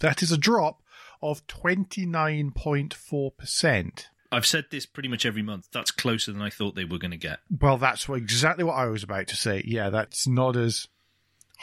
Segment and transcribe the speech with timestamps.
[0.00, 0.82] That is a drop
[1.20, 4.06] of 29.4%.
[4.32, 5.68] I've said this pretty much every month.
[5.72, 7.40] That's closer than I thought they were going to get.
[7.60, 9.62] Well, that's what, exactly what I was about to say.
[9.66, 10.88] Yeah, that's not as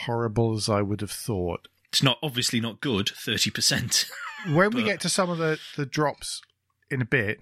[0.05, 1.67] horrible as I would have thought.
[1.89, 4.09] It's not obviously not good, 30%.
[4.47, 6.41] When we get to some of the, the drops
[6.89, 7.41] in a bit,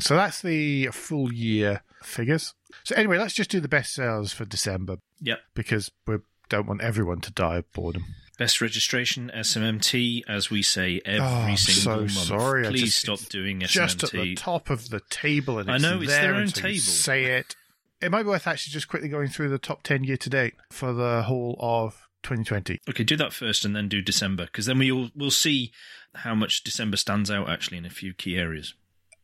[0.00, 2.54] So that's the full year figures.
[2.84, 5.40] So anyway, let's just do the best sales for December Yep.
[5.54, 6.16] because we
[6.48, 8.04] don't want everyone to die of boredom.
[8.38, 12.28] Best registration, SMMT, as we say every Oh, I'm single so month.
[12.28, 12.64] sorry.
[12.68, 13.68] Please just- stop doing SMMT.
[13.68, 16.78] Just at the top of the table, and I know, it's there their own table.
[16.78, 17.56] Say it.
[18.00, 20.54] It might be worth actually just quickly going through the top ten year to date
[20.70, 22.80] for the whole of 2020.
[22.88, 25.72] Okay, do that first and then do December, because then we'll we'll see
[26.14, 28.74] how much December stands out actually in a few key areas.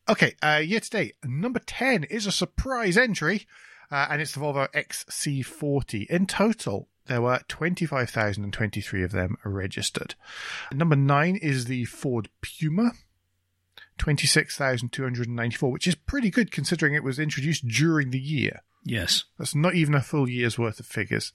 [0.08, 3.46] Okay, uh, year to date, number 10 is a surprise entry,
[3.90, 6.06] uh, and it's the Volvo XC40.
[6.08, 10.14] In total, there were 25,023 of them registered.
[10.72, 12.92] Number 9 is the Ford Puma,
[13.98, 18.62] 26,294, which is pretty good considering it was introduced during the year.
[18.84, 19.24] Yes.
[19.38, 21.32] That's not even a full year's worth of figures.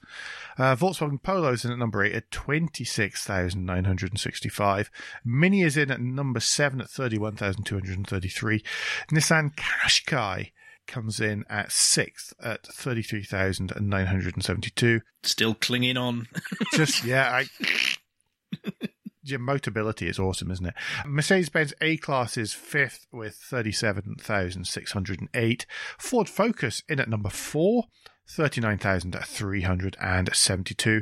[0.58, 4.92] Uh, Volkswagen Polo is in at number 8 at 26,965.
[5.26, 8.64] Mini is in at number 7 at 31,233.
[9.12, 10.52] Nissan Qashqai
[10.86, 15.02] comes in at 6th at 33,972.
[15.24, 16.28] Still clinging on.
[16.74, 17.48] Just, yeah, I.
[19.24, 20.74] Your motability is awesome, isn't it?
[21.06, 25.66] Mercedes Benz A Class is fifth with 37,608.
[25.98, 27.88] Ford Focus in at number four,
[28.30, 31.02] 39,372.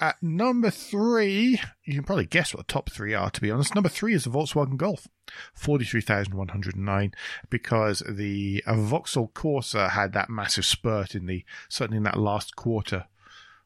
[0.00, 3.74] At number three, you can probably guess what the top three are, to be honest.
[3.74, 5.08] Number three is the Volkswagen Golf,
[5.54, 7.12] 43,109,
[7.48, 13.06] because the Vauxhall Corsa had that massive spurt in the, certainly in that last quarter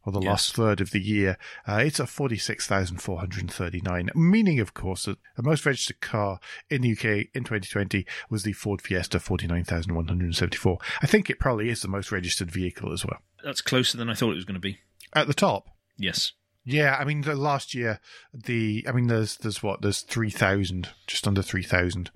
[0.08, 0.28] or the Yes.
[0.28, 1.36] last third of the year.
[1.66, 4.10] Uh, it's at 46,439.
[4.14, 6.40] Meaning, of course, that the most registered car
[6.70, 10.78] in the UK in 2020 was the Ford Fiesta, 49,174.
[11.02, 13.18] I think it probably is the most registered vehicle as well.
[13.44, 14.78] That's closer than I thought it was going to be.
[15.14, 15.68] At the top.
[15.96, 16.32] Yes.
[16.70, 17.98] Yeah, I mean, the last year,
[18.34, 22.10] the, I mean, there's, there's what, there's 3,000, just under 3,000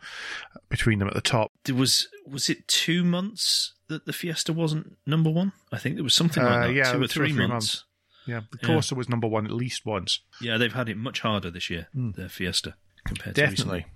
[0.68, 1.50] between them at the top.
[1.64, 5.52] There was was it two months that the Fiesta wasn't number one?
[5.72, 6.72] I think there was something Uh, like that.
[6.74, 7.84] yeah, two or two or three, three months.
[8.26, 8.68] Yeah, the Yeah.
[8.68, 10.20] Corsa was number one at least once.
[10.40, 12.74] Yeah, they've had it much harder this year, the Fiesta,
[13.06, 13.40] compared to.
[13.40, 13.78] Definitely.
[13.78, 13.86] recently.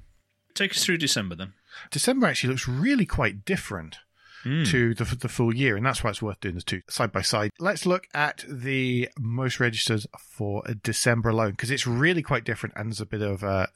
[0.55, 1.53] Take us through December then.
[1.91, 3.99] December actually looks really quite different
[4.43, 4.65] Hmm.
[4.65, 7.23] to the, the full year, and that's why it's worth doing the two side by
[7.23, 7.51] side.
[7.59, 12.91] Let's look at the most registered for December alone because it's really quite different, and
[12.91, 13.67] there's a bit of uh,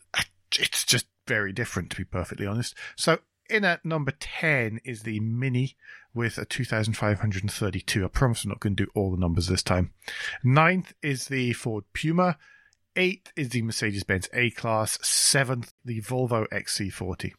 [0.59, 2.75] it's just very different to be perfectly honest.
[2.97, 3.19] So
[3.49, 5.77] in at number ten is the Mini
[6.15, 8.05] with a 2,532.
[8.05, 9.93] I promise I'm not going to do all the numbers this time.
[10.43, 12.37] Ninth is the Ford Puma.
[12.97, 14.99] Eighth is the Mercedes Benz A Class.
[15.03, 17.33] Seventh, the Volvo XC40.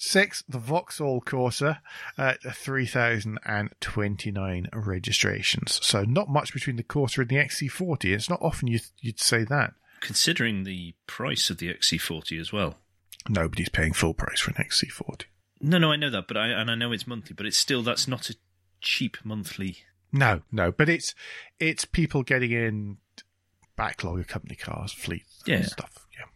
[0.00, 1.80] Sixth, the Vauxhall Corsa
[2.16, 5.80] at 3,029 registrations.
[5.84, 8.14] So not much between the Corsa and the XC40.
[8.14, 9.74] It's not often you'd, you'd say that.
[10.00, 12.76] Considering the price of the XC40 as well.
[13.28, 15.24] Nobody's paying full price for an XC40.
[15.60, 17.82] No, no, I know that, but I and I know it's monthly, but it's still
[17.82, 18.36] that's not a
[18.80, 19.78] cheap monthly.
[20.12, 21.16] No, no, but it's
[21.58, 22.98] it's people getting in
[23.76, 25.62] backlog of company cars, fleet Yeah.
[25.62, 26.06] stuff.
[26.16, 26.26] Yeah.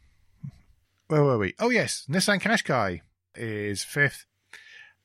[1.07, 1.55] Where were we?
[1.61, 3.03] Oh yes, Nissan Qashqai
[3.35, 4.27] is fifth.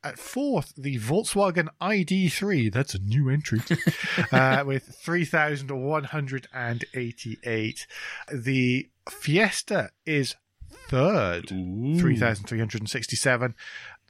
[0.04, 2.72] At fourth, the Volkswagen ID3.
[2.72, 3.60] That's a new entry
[4.32, 7.88] uh, with three thousand one hundred and eighty-eight.
[8.32, 10.36] The Fiesta is
[10.72, 13.56] third, three thousand three hundred and sixty-seven.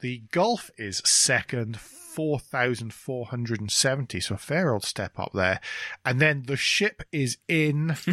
[0.00, 4.20] The Golf is second, 4,470.
[4.20, 5.60] So a fair old step up there.
[6.04, 7.96] And then the ship is in.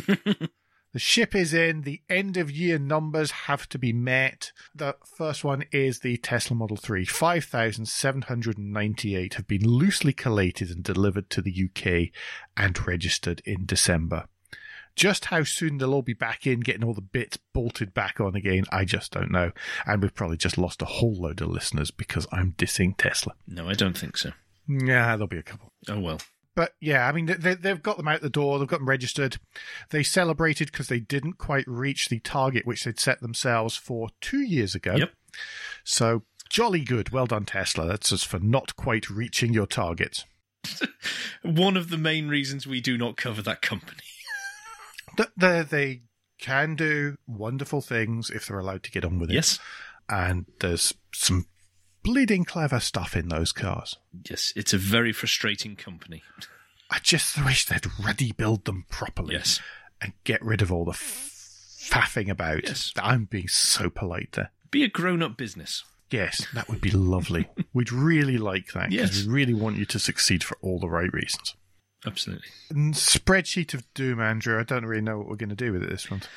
[0.95, 1.81] the ship is in.
[1.81, 4.53] The end of year numbers have to be met.
[4.73, 7.03] The first one is the Tesla Model 3.
[7.03, 12.11] 5,798 have been loosely collated and delivered to the UK
[12.55, 14.29] and registered in December.
[14.95, 18.33] Just how soon they'll all be back in, getting all the bits bolted back on
[18.33, 19.51] again, I just don't know.
[19.85, 23.33] And we've probably just lost a whole load of listeners because I'm dissing Tesla.
[23.45, 24.31] No, I don't think so.
[24.65, 25.73] Yeah, there'll be a couple.
[25.89, 26.21] Oh well.
[26.55, 28.57] But yeah, I mean, they, they've got them out the door.
[28.57, 29.37] They've got them registered.
[29.89, 34.41] They celebrated because they didn't quite reach the target which they'd set themselves for two
[34.41, 34.95] years ago.
[34.95, 35.11] Yep.
[35.83, 37.09] So jolly good.
[37.09, 37.85] Well done, Tesla.
[37.85, 40.23] That's just for not quite reaching your target.
[41.43, 44.01] One of the main reasons we do not cover that company.
[45.37, 46.01] They, they
[46.39, 49.35] can do wonderful things if they're allowed to get on with it.
[49.35, 49.59] Yes.
[50.09, 51.45] And there's some
[52.05, 53.97] bleeding clever stuff in those cars.
[54.29, 56.23] Yes, it's a very frustrating company.
[56.89, 59.33] I just wish they'd ready build them properly.
[59.35, 59.59] Yes.
[60.01, 61.31] and get rid of all the f-
[61.89, 62.63] faffing about.
[62.65, 62.93] Yes.
[62.97, 64.51] I'm being so polite there.
[64.71, 65.83] Be a grown up business.
[66.11, 67.47] Yes, that would be lovely.
[67.73, 69.25] We'd really like that because Yes.
[69.27, 71.55] we really want you to succeed for all the right reasons.
[72.05, 72.47] Absolutely.
[72.69, 74.59] And spreadsheet of doom, Andrew.
[74.59, 76.27] I don't really know what we're going to do with it this month.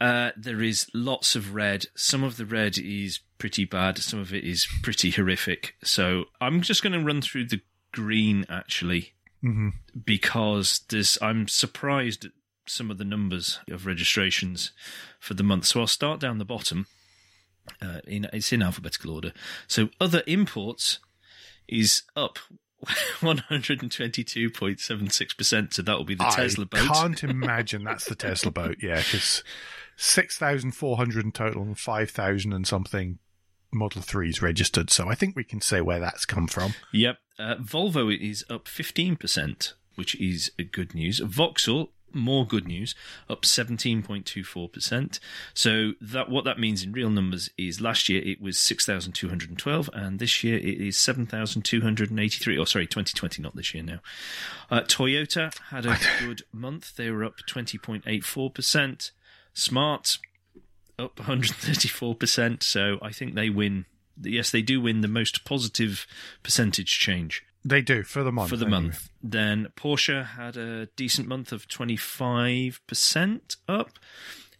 [0.00, 1.86] Uh, there is lots of red.
[1.96, 3.98] Some of the red is pretty bad.
[3.98, 5.74] Some of it is pretty horrific.
[5.82, 7.60] So I'm just going to run through the
[7.92, 9.70] green actually, hmm
[10.04, 11.18] because there's.
[11.20, 12.32] I'm surprised at
[12.66, 14.72] some of the numbers of registrations
[15.18, 15.66] for the month.
[15.66, 16.86] So I'll start down the bottom.
[17.82, 19.32] Uh, in it's in alphabetical order.
[19.66, 21.00] So other imports
[21.66, 22.38] is up.
[23.20, 25.74] 122.76%.
[25.74, 26.80] So that will be the Tesla boat.
[26.80, 28.76] I can't imagine that's the Tesla boat.
[28.80, 29.42] Yeah, because
[30.00, 33.18] 6,400 in total and 5,000 and something
[33.72, 34.90] Model 3s registered.
[34.90, 36.74] So I think we can say where that's come from.
[36.92, 37.18] Yep.
[37.38, 41.18] Uh, Volvo is up 15%, which is good news.
[41.18, 42.94] Vauxhall, more good news,
[43.28, 45.18] up 17.24%.
[45.52, 50.18] So that what that means in real numbers is last year it was 6,212 and
[50.20, 52.58] this year it is 7,283.
[52.58, 53.98] Oh, sorry, 2020, not this year now.
[54.70, 56.96] Uh, Toyota had a good month.
[56.96, 59.10] They were up 20.84%.
[59.54, 60.18] Smart
[60.98, 62.62] up 134%.
[62.62, 63.84] So I think they win.
[64.20, 66.04] Yes, they do win the most positive
[66.42, 68.50] percentage change They do for the month.
[68.50, 68.80] for the anyway.
[68.82, 69.10] month.
[69.22, 73.90] Then Porsche had a decent month of 25% up.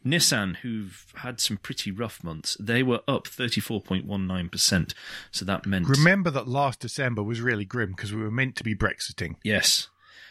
[0.07, 4.95] Nissan, who've had some pretty rough months, they were up 34.19%.
[5.33, 5.89] So that meant.
[5.89, 9.35] Remember that last December was really grim because we were meant to be Brexiting.
[9.43, 9.89] Yes.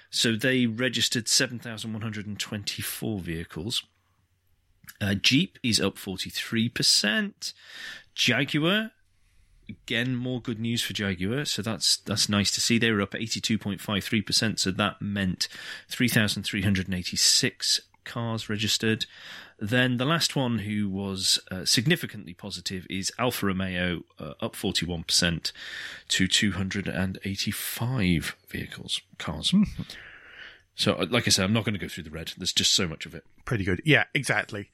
[0.10, 3.84] So they registered 7,124 vehicles.
[5.00, 7.54] Uh, Jeep is up 43%.
[8.16, 8.92] Jaguar,
[9.70, 11.46] again, more good news for Jaguar.
[11.46, 12.78] So that's that's nice to see.
[12.78, 14.60] They were up 82.53%.
[14.60, 15.48] So that meant
[15.90, 19.06] 3,386 cars registered.
[19.60, 25.52] Then the last one who was uh, significantly positive is Alfa Romeo, uh, up 41%
[26.10, 29.52] to 285 vehicles, cars.
[30.78, 32.34] So, uh, like I said, I'm not going to go through the red.
[32.38, 33.26] There's just so much of it.
[33.46, 33.82] Pretty good.
[33.84, 34.70] Yeah, exactly.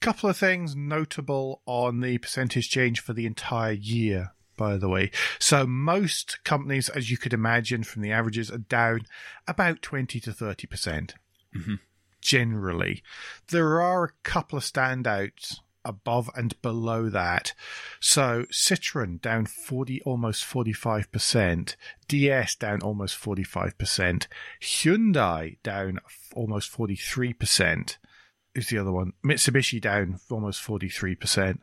[0.00, 5.12] Couple of things notable on the percentage change for the entire year, by the way.
[5.38, 9.02] So, most companies, as you could imagine from the averages, are down
[9.46, 10.68] about 20 to 30%.
[10.68, 11.14] percent
[12.20, 13.02] Generally,
[13.48, 17.52] there are a couple of standouts above and below that.
[18.00, 21.76] So Citroen down 40, almost 45%,
[22.08, 24.26] DS down almost 45%,
[24.60, 26.00] Hyundai down
[26.34, 27.96] almost 43%.
[28.54, 29.12] Is the other one?
[29.24, 31.58] Mitsubishi down almost 43%.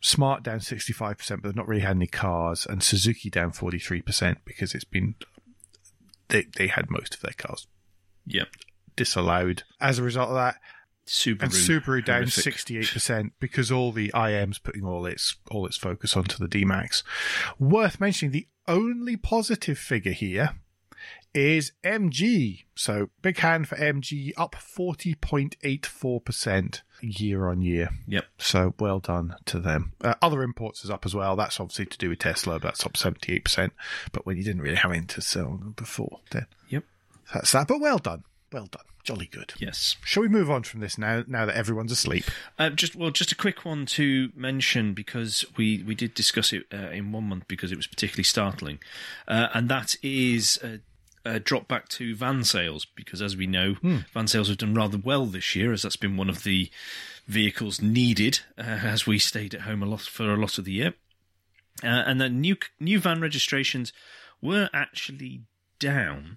[0.00, 4.74] Smart down 65%, but they've not really had any cars, and Suzuki down 43% because
[4.74, 5.16] it's been,
[6.28, 7.66] they, they had most of their cars
[8.26, 8.48] Yep.
[8.94, 9.64] disallowed.
[9.80, 10.56] As a result of that,
[11.08, 11.42] Subaru.
[11.42, 15.76] and Subaru down sixty eight percent because all the IM's putting all its all its
[15.76, 17.02] focus onto the D Max.
[17.58, 20.50] Worth mentioning, the only positive figure here
[21.34, 22.64] is MG.
[22.74, 27.90] So big hand for MG, up forty point eight four percent year on year.
[28.08, 28.24] Yep.
[28.38, 29.92] So well done to them.
[30.00, 31.36] Uh, other imports is up as well.
[31.36, 32.54] That's obviously to do with Tesla.
[32.54, 33.72] But that's up seventy eight percent.
[34.12, 36.84] But when you didn't really have anything to sell before, then Yep.
[37.32, 37.68] that's that.
[37.68, 39.54] But well done, well done, jolly good.
[39.58, 39.96] Yes.
[40.04, 41.24] Shall we move on from this now?
[41.26, 42.24] Now that everyone's asleep.
[42.58, 46.64] Uh, just well, just a quick one to mention because we we did discuss it
[46.70, 48.80] uh, in one month because it was particularly startling,
[49.26, 50.58] uh, and that is
[51.44, 53.76] drop back to van sales because as we know,
[54.12, 56.70] van sales have done rather well this year as that's been one of the
[57.26, 60.72] vehicles needed uh, as we stayed at home a lot for a lot of the
[60.72, 60.94] year,
[61.82, 63.90] uh, and then new new van registrations
[64.42, 65.40] were actually
[65.78, 66.36] down,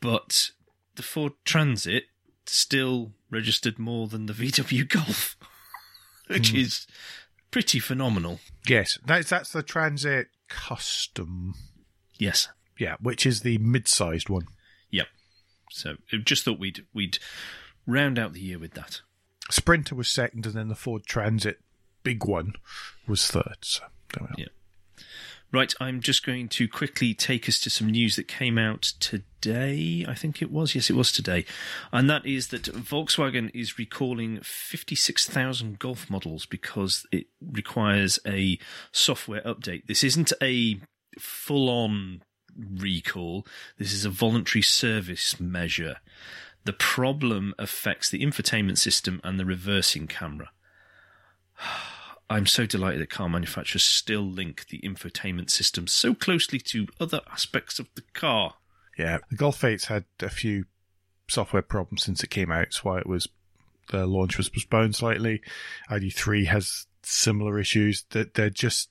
[0.00, 0.52] but
[0.96, 2.04] the Ford Transit
[2.46, 5.36] still registered more than the VW Golf,
[6.28, 6.56] which hmm.
[6.56, 6.86] is
[7.50, 8.40] pretty phenomenal.
[8.66, 11.54] Yes, that's that's the Transit Custom.
[12.18, 12.48] Yes.
[12.78, 14.46] Yeah, which is the mid-sized one.
[14.90, 15.06] Yep.
[15.70, 17.18] So just thought we'd we'd
[17.86, 19.02] round out the year with that.
[19.50, 21.60] Sprinter was second, and then the Ford Transit
[22.02, 22.54] big one
[23.06, 23.58] was third.
[23.62, 23.84] So
[24.14, 24.46] there we are.
[24.46, 24.52] Yeah.
[25.52, 30.02] Right, I'm just going to quickly take us to some news that came out today.
[30.08, 30.74] I think it was.
[30.74, 31.44] Yes, it was today.
[31.92, 38.58] And that is that Volkswagen is recalling 56,000 Golf models because it requires a
[38.92, 39.86] software update.
[39.86, 40.80] This isn't a
[41.18, 42.22] full on
[42.58, 43.46] recall,
[43.78, 45.96] this is a voluntary service measure.
[46.64, 50.50] The problem affects the infotainment system and the reversing camera.
[52.32, 57.20] I'm so delighted that car manufacturers still link the infotainment system so closely to other
[57.30, 58.54] aspects of the car.
[58.96, 60.64] Yeah, the Golf 8's had a few
[61.28, 62.66] software problems since it came out.
[62.66, 63.28] That's why it was
[63.90, 65.42] the launch was postponed slightly.
[65.90, 68.88] ID3 has similar issues that they're just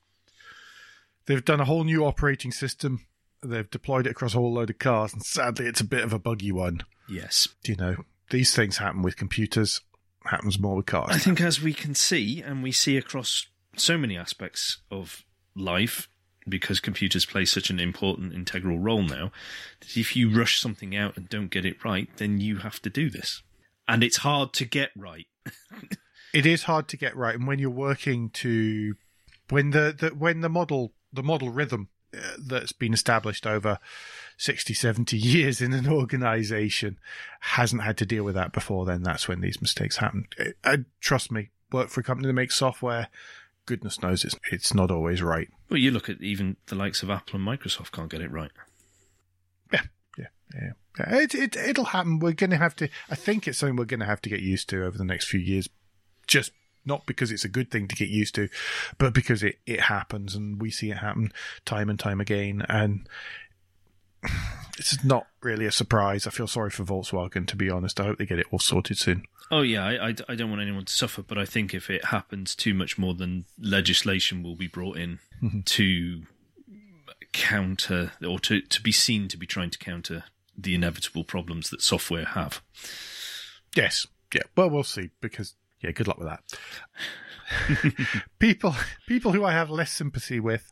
[1.25, 3.05] they've done a whole new operating system.
[3.41, 6.13] They've deployed it across a whole load of cars, and sadly, it's a bit of
[6.13, 6.81] a buggy one.
[7.09, 7.47] Yes.
[7.65, 9.81] You know, these things happen with computers.
[10.25, 11.09] Happens more with cars.
[11.11, 15.25] I think as we can see, and we see across so many aspects of
[15.55, 16.07] life,
[16.47, 19.31] because computers play such an important integral role now,
[19.79, 22.89] that if you rush something out and don't get it right, then you have to
[22.89, 23.41] do this.
[23.87, 25.27] And it's hard to get right.
[26.33, 28.95] it is hard to get right and when you're working to
[29.49, 33.79] when the, the when the model the model rhythm uh, that's been established over
[34.41, 36.97] 60 70 years in an organization
[37.41, 40.77] hasn't had to deal with that before then that's when these mistakes happen Uh, uh,
[40.99, 43.07] trust me work for a company that makes software
[43.67, 47.11] goodness knows it's it's not always right Well, you look at even the likes of
[47.11, 48.49] Apple and Microsoft can't get it right.
[49.71, 49.81] yeah
[50.17, 53.59] yeah yeah Yeah, it, it it'll happen we're going to have to i think it's
[53.59, 55.69] something we're going to have to get used to over the next few years
[56.25, 56.51] just
[56.83, 58.49] not because it's a good thing to get used to,
[58.97, 61.31] but because it, it happens and we see it happen
[61.63, 62.65] time and time again.
[62.67, 63.07] And
[64.77, 66.27] it's not really a surprise.
[66.27, 67.99] I feel sorry for Volkswagen, to be honest.
[67.99, 69.23] I hope they get it all sorted soon.
[69.49, 72.05] Oh yeah, I, I, I don't want anyone to suffer, but I think if it
[72.05, 75.61] happens too much more, than legislation will be brought in mm-hmm.
[75.61, 76.23] to
[77.33, 80.23] counter or to, to be seen to be trying to counter
[80.57, 82.61] the inevitable problems that software have.
[83.75, 84.05] Yes.
[84.33, 84.43] Yeah.
[84.55, 86.43] Well, we'll see because yeah, good luck with that.
[88.39, 88.75] people,
[89.07, 90.71] people who I have less sympathy with,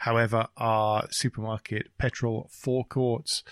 [0.00, 3.42] however, are supermarket petrol forecourts.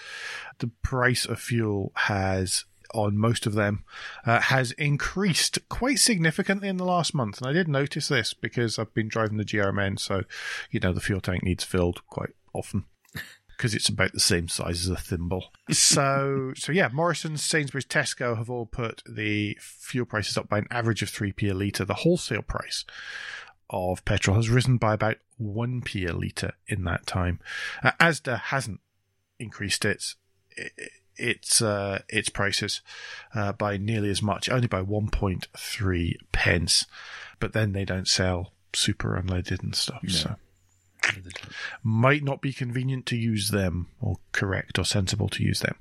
[0.58, 2.64] The price of fuel has
[2.94, 3.84] on most of them
[4.24, 7.38] uh, has increased quite significantly in the last month.
[7.38, 10.24] And I did notice this because I've been driving the GRMN, so
[10.70, 12.84] you know the fuel tank needs filled quite often
[13.56, 15.52] because it's about the same size as a thimble.
[15.70, 20.68] so, so yeah, Morrisons, Sainsbury's, Tesco have all put the fuel prices up by an
[20.70, 21.84] average of 3p a litre.
[21.84, 22.84] The wholesale price
[23.70, 27.40] of petrol has risen by about 1p a litre in that time.
[27.82, 28.80] Uh, Asda hasn't
[29.38, 30.16] increased its
[31.16, 32.80] its uh, its prices
[33.34, 36.86] uh, by nearly as much, only by 1.3 pence.
[37.40, 40.02] But then they don't sell super unleaded and stuff.
[40.02, 40.10] No.
[40.10, 40.36] So
[41.82, 45.76] might not be convenient to use them or correct or sensible to use them.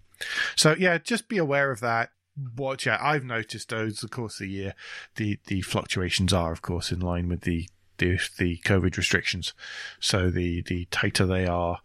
[0.56, 2.12] So yeah, just be aware of that.
[2.56, 3.02] Watch out.
[3.02, 4.74] I've noticed those of course of the year.
[5.16, 7.68] The the fluctuations are of course in line with the
[7.98, 9.54] the, the COVID restrictions.
[10.00, 11.80] So the, the tighter they are,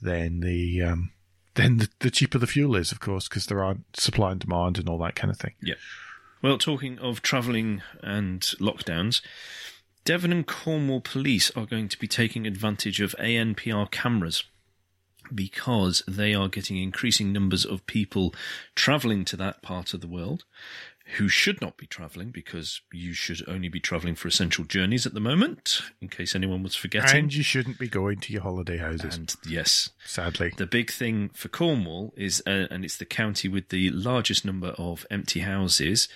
[0.00, 1.10] then the um,
[1.54, 4.78] then the, the cheaper the fuel is, of course, because there aren't supply and demand
[4.78, 5.54] and all that kind of thing.
[5.62, 5.74] Yeah.
[6.42, 9.22] Well, talking of travelling and lockdowns,
[10.04, 14.44] Devon and Cornwall police are going to be taking advantage of ANPR cameras
[15.34, 18.34] because they are getting increasing numbers of people
[18.74, 20.44] travelling to that part of the world
[21.18, 25.12] who should not be travelling because you should only be travelling for essential journeys at
[25.12, 27.24] the moment, in case anyone was forgetting.
[27.24, 29.16] And you shouldn't be going to your holiday houses.
[29.16, 30.52] And yes, sadly.
[30.56, 34.68] The big thing for Cornwall is, uh, and it's the county with the largest number
[34.78, 36.08] of empty houses,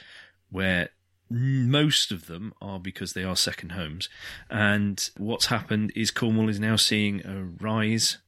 [0.50, 0.88] where
[1.28, 4.09] most of them are because they are second homes.
[4.49, 8.18] And what's happened is Cornwall is now seeing a rise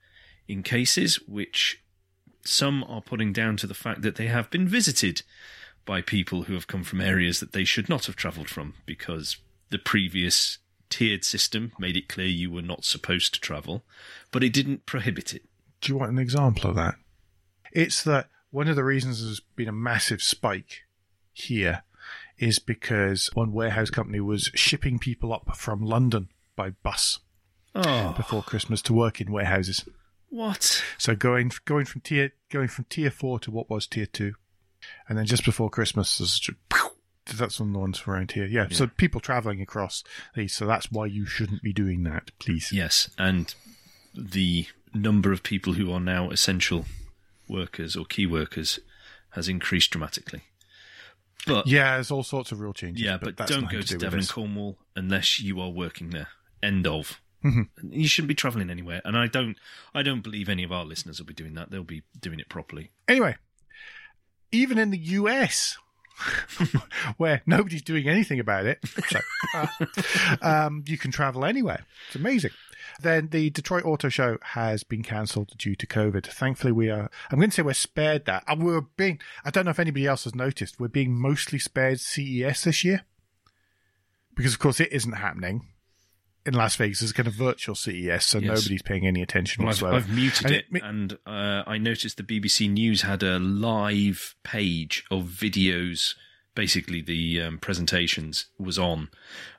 [0.47, 1.83] in cases, which
[2.45, 5.23] some are putting down to the fact that they have been visited
[5.85, 9.39] by people who have come from areas that they should not have travelled from because
[9.71, 10.59] the previous
[10.89, 13.85] tiered system made it clear you were not supposed to travel,
[14.31, 15.43] but it didn't prohibit it.
[15.81, 16.97] Do you want an example of that?
[17.73, 20.83] It's that one of the reasons there's been a massive spike
[21.33, 21.85] here
[22.39, 27.21] is because one warehouse company was shipping people up from London by bus
[27.75, 28.15] oh.
[28.17, 29.85] before Christmas to work in warehouses.
[30.31, 30.83] What?
[30.97, 34.35] So going going from tier going from tier four to what was tier two,
[35.09, 36.19] and then just before Christmas,
[37.37, 38.47] that's one of the ones around here.
[38.47, 38.77] Yeah, yeah.
[38.77, 42.71] so people traveling across these, so that's why you shouldn't be doing that, please.
[42.73, 43.55] Yes, and
[44.15, 46.85] the number of people who are now essential
[47.49, 48.81] workers or key workers
[49.31, 50.43] has increased dramatically.
[51.47, 53.05] But yeah, there's all sorts of real changes.
[53.05, 56.29] Yeah, but, but don't go to, to Devon and Cornwall unless you are working there.
[56.63, 57.21] End of.
[57.45, 57.93] Mm-hmm.
[57.93, 59.57] You shouldn't be travelling anywhere, and I don't.
[59.95, 61.71] I don't believe any of our listeners will be doing that.
[61.71, 62.91] They'll be doing it properly.
[63.09, 63.37] Anyway,
[64.53, 65.79] even in the US,
[67.17, 69.21] where nobody's doing anything about it, so,
[69.55, 69.67] uh,
[70.43, 71.85] um, you can travel anywhere.
[72.09, 72.51] It's amazing.
[73.01, 76.27] Then the Detroit Auto Show has been cancelled due to COVID.
[76.27, 77.11] Thankfully, we are.
[77.31, 78.45] I'm going to say we're spared that.
[78.47, 79.21] And we're being.
[79.45, 80.79] I don't know if anybody else has noticed.
[80.79, 83.05] We're being mostly spared CES this year
[84.35, 85.67] because, of course, it isn't happening
[86.47, 88.49] in Las Vegas as a kind of virtual CES, so yes.
[88.49, 89.97] nobody's paying any attention well, whatsoever.
[89.97, 93.39] I've, I've muted and it, it, and uh, I noticed the BBC News had a
[93.39, 96.15] live page of videos.
[96.55, 99.09] Basically, the um, presentations was on,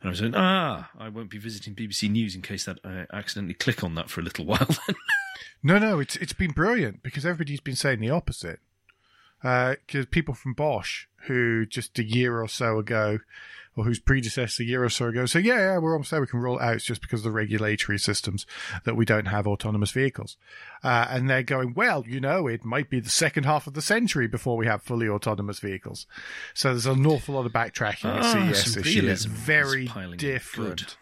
[0.02, 3.06] and I was saying, "Ah, I won't be visiting BBC News in case that I
[3.14, 4.68] accidentally click on that for a little while."
[5.64, 8.60] no, no, it's it's been brilliant because everybody's been saying the opposite.
[9.42, 13.20] Because uh, people from Bosch, who just a year or so ago
[13.76, 16.20] or whose predecessor a year or so ago say, yeah, yeah, we're almost there.
[16.20, 16.76] We can roll it out.
[16.76, 18.46] It's just because of the regulatory systems
[18.84, 20.36] that we don't have autonomous vehicles.
[20.84, 23.82] Uh, and they're going, well, you know, it might be the second half of the
[23.82, 26.06] century before we have fully autonomous vehicles.
[26.54, 29.10] So there's an awful lot of backtracking at oh, CES this year.
[29.10, 30.98] It's very different,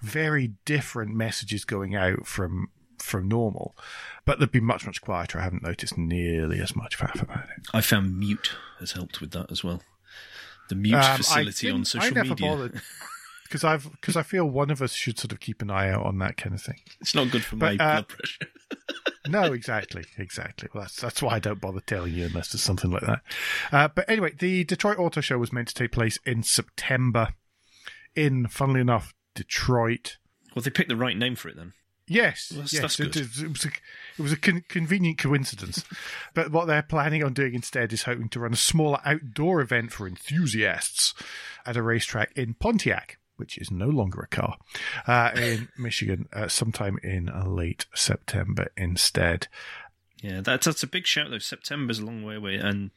[0.00, 3.74] very different messages going out from from normal.
[4.24, 5.40] But they've been much, much quieter.
[5.40, 7.66] I haven't noticed nearly as much faff about it.
[7.74, 9.82] I found mute has helped with that as well
[10.72, 12.48] the mute um, facility on social I never media.
[12.48, 12.80] Bothered.
[13.44, 16.06] Because I've because I feel one of us should sort of keep an eye out
[16.06, 16.80] on that kind of thing.
[17.02, 18.46] It's not good for but, my uh, blood pressure.
[19.28, 20.70] no, exactly, exactly.
[20.72, 23.20] Well, that's that's why I don't bother telling you unless there's something like that.
[23.70, 27.34] Uh, but anyway, the Detroit Auto Show was meant to take place in September,
[28.16, 30.16] in funnily enough, Detroit.
[30.54, 31.74] Well, they picked the right name for it then.
[32.08, 35.84] Yes, well, that's, yes, that's it, it, was a, it was a con- convenient coincidence.
[36.34, 39.92] but what they're planning on doing instead is hoping to run a smaller outdoor event
[39.92, 41.14] for enthusiasts
[41.64, 44.56] at a racetrack in Pontiac, which is no longer a car,
[45.06, 49.46] uh, in Michigan, uh, sometime in late September instead.
[50.20, 51.38] Yeah, that's that's a big shout though.
[51.38, 52.90] September's a long way away, and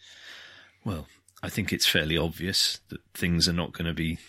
[0.84, 1.08] well,
[1.42, 4.20] I think it's fairly obvious that things are not going to be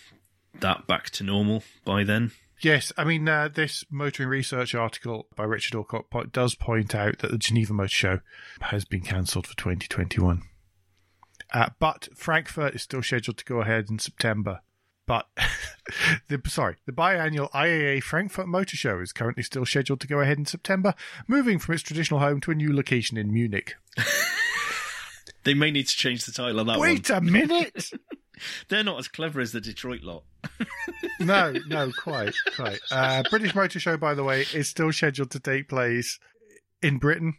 [0.60, 2.32] that back to normal by then.
[2.60, 7.18] Yes, I mean, uh, this motoring research article by Richard Aucock po- does point out
[7.18, 8.20] that the Geneva Motor Show
[8.62, 10.42] has been cancelled for 2021.
[11.52, 14.60] Uh, but Frankfurt is still scheduled to go ahead in September.
[15.06, 15.26] But,
[16.28, 20.38] the, sorry, the biannual IAA Frankfurt Motor Show is currently still scheduled to go ahead
[20.38, 20.94] in September,
[21.28, 23.74] moving from its traditional home to a new location in Munich.
[25.46, 27.18] They may need to change the title of that Wait one.
[27.18, 27.90] a minute!
[28.68, 30.24] They're not as clever as the Detroit lot.
[31.20, 32.78] no, no, quite, quite.
[32.90, 36.18] Uh, British Motor Show, by the way, is still scheduled to take place
[36.82, 37.34] in Britain.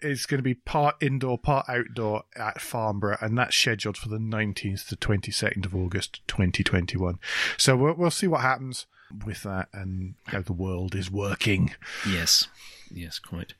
[0.00, 4.18] It's going to be part indoor, part outdoor at Farnborough, and that's scheduled for the
[4.18, 7.18] 19th to 22nd of August 2021.
[7.58, 8.86] So we'll, we'll see what happens
[9.26, 11.74] with that and how the world is working.
[12.08, 12.48] Yes,
[12.90, 13.54] yes, quite.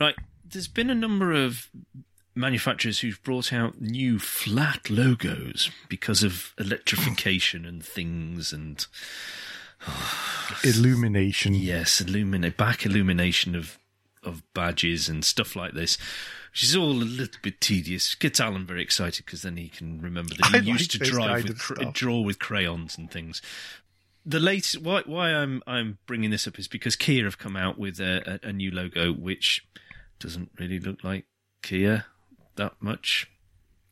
[0.00, 1.68] Right, there's been a number of
[2.36, 8.86] manufacturers who've brought out new flat logos because of electrification and things and
[10.64, 11.54] Illumination.
[11.54, 13.78] yes, illuminate back illumination of
[14.22, 15.96] of badges and stuff like this.
[16.50, 18.14] Which is all a little bit tedious.
[18.14, 21.10] Gets Alan very excited because then he can remember that he I used like to
[21.10, 23.40] drive with draw with crayons and things.
[24.24, 27.78] The latest why why I'm I'm bringing this up is because Kia have come out
[27.78, 29.64] with a, a, a new logo which
[30.18, 31.26] doesn't really look like
[31.62, 32.06] Kia
[32.56, 33.30] that much.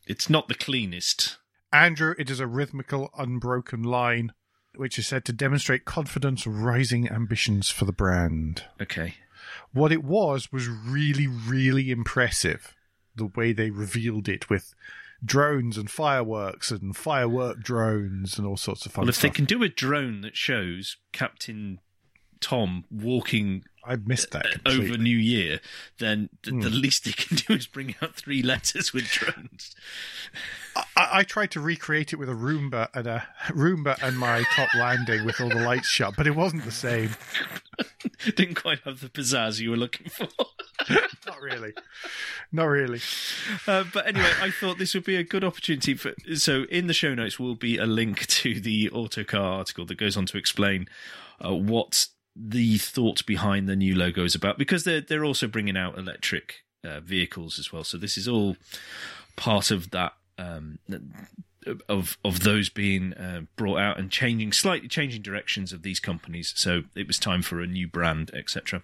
[0.07, 1.37] It's not the cleanest.
[1.73, 4.33] Andrew, it is a rhythmical, unbroken line,
[4.75, 8.63] which is said to demonstrate confidence, rising ambitions for the brand.
[8.81, 9.15] Okay.
[9.73, 12.75] What it was was really, really impressive.
[13.15, 14.73] The way they revealed it with
[15.23, 19.45] drones and fireworks and firework drones and all sorts of fun Well, if they can
[19.45, 21.79] do a drone that shows Captain
[22.39, 24.97] Tom walking I missed that over.
[24.97, 25.59] New Year,
[25.99, 29.75] then the, the least they can do is bring out three letters with drones.
[30.75, 34.73] I, I tried to recreate it with a Roomba and a Roomba and my top
[34.75, 37.11] landing with all the lights shut, but it wasn't the same.
[38.35, 40.27] Didn't quite have the pizzazz you were looking for.
[41.27, 41.73] Not really.
[42.51, 43.01] Not really.
[43.67, 46.13] Uh, but anyway, I thought this would be a good opportunity for.
[46.35, 50.15] So, in the show notes will be a link to the Autocar article that goes
[50.17, 50.87] on to explain
[51.43, 55.77] uh, what the thought behind the new logo is about, because they're they're also bringing
[55.77, 57.83] out electric uh, vehicles as well.
[57.83, 58.57] So this is all
[59.35, 60.13] part of that.
[60.37, 60.79] Um,
[61.89, 66.53] of of those being uh, brought out and changing slightly changing directions of these companies
[66.55, 68.83] so it was time for a new brand etc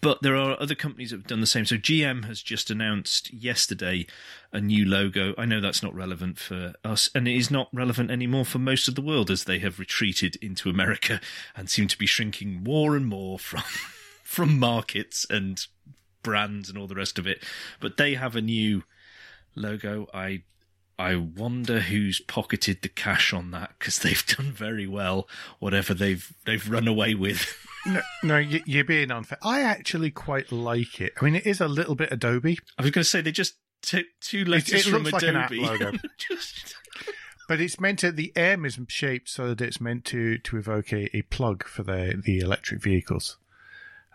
[0.00, 1.66] but there are other companies that have done the same.
[1.66, 4.06] So GM has just announced yesterday
[4.52, 5.34] a new logo.
[5.36, 8.86] I know that's not relevant for us, and it is not relevant anymore for most
[8.86, 11.20] of the world as they have retreated into America
[11.56, 13.62] and seem to be shrinking more and more from
[14.22, 15.66] from markets and
[16.22, 17.42] brands and all the rest of it.
[17.80, 18.84] But they have a new
[19.56, 20.06] logo.
[20.14, 20.42] I
[20.98, 25.28] I wonder who's pocketed the cash on that because they've done very well.
[25.58, 27.56] Whatever they've they've run away with.
[27.86, 29.38] No, no you, you're being unfair.
[29.40, 31.12] I actually quite like it.
[31.18, 33.54] I mean, it is a little bit Adobe, I was going to say they just
[33.82, 35.64] took two letters it from looks like an app Adobe.
[35.64, 35.92] logo.
[36.18, 36.74] Just-
[37.48, 38.12] but it's meant to.
[38.12, 41.82] The M is shaped so that it's meant to to evoke a, a plug for
[41.82, 43.38] the the electric vehicles.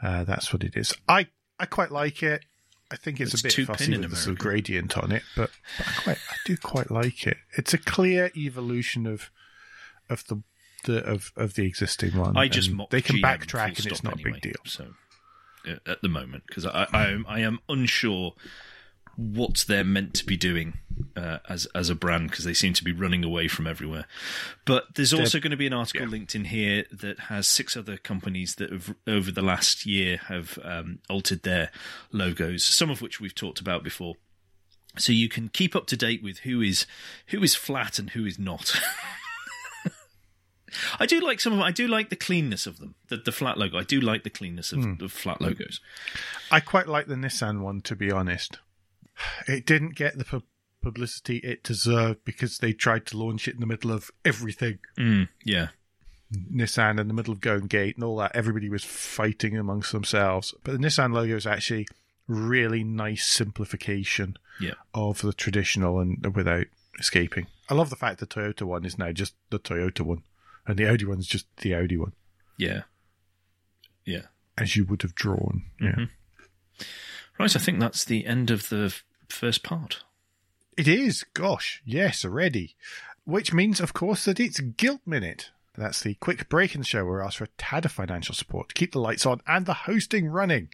[0.04, 0.93] Uh, that's what it is.
[1.08, 2.46] I I quite like it.
[2.93, 5.49] I think it's, It's a bit fussy with the sort of gradient on it, but,
[5.79, 7.38] but I quite I do quite like it.
[7.58, 9.32] It's a clear evolution of
[10.10, 10.43] of the.
[10.86, 14.19] The, of of the existing one, I just they can GM backtrack and it's not
[14.19, 14.51] a big deal.
[14.65, 14.88] So
[15.65, 18.34] uh, at the moment, because I, I I am unsure
[19.15, 20.78] what they're meant to be doing
[21.15, 24.06] uh, as as a brand because they seem to be running away from everywhere.
[24.65, 27.97] But there's also going to be an article linked in here that has six other
[27.97, 31.69] companies that have over the last year have um, altered their
[32.12, 34.15] logos, some of which we've talked about before.
[34.97, 36.86] So you can keep up to date with who is
[37.28, 38.80] who is flat and who is not.
[40.99, 41.67] I do like some of them.
[41.67, 42.95] I do like the cleanness of them.
[43.10, 43.78] The, the flat logo.
[43.78, 45.80] I do like the cleanness of, of flat logos.
[46.52, 48.58] I quite like the Nissan one, to be honest.
[49.47, 50.43] It didn't get the pu-
[50.82, 54.80] publicity it deserved because they tried to launch it in the middle of everything.
[54.97, 55.67] Mm, yeah.
[56.52, 58.36] Nissan in the middle of Ghosn Gate and all that.
[58.36, 60.54] Everybody was fighting amongst themselves.
[60.63, 61.88] But the Nissan logo is actually
[62.28, 64.73] really nice simplification Yeah.
[64.93, 66.65] of the traditional and without
[66.99, 67.47] escaping.
[67.69, 70.23] I love the fact the Toyota one is now just the Toyota one,
[70.65, 72.13] and the Audi one is just the Audi one,
[72.58, 72.84] Yeah.
[74.06, 74.23] Yeah.
[74.58, 75.63] as you would have drawn.
[75.80, 76.06] Yeah.
[77.39, 77.56] Right.
[77.56, 78.93] I think that's the end of the
[79.30, 80.04] first part.
[80.78, 82.76] It is, gosh, yes, already.
[83.26, 85.52] Which means, of course, that it's Guilt Minute.
[85.76, 88.36] That's the quick break in the show where we ask for a tad of financial
[88.36, 90.69] support to keep the lights on and the hosting running.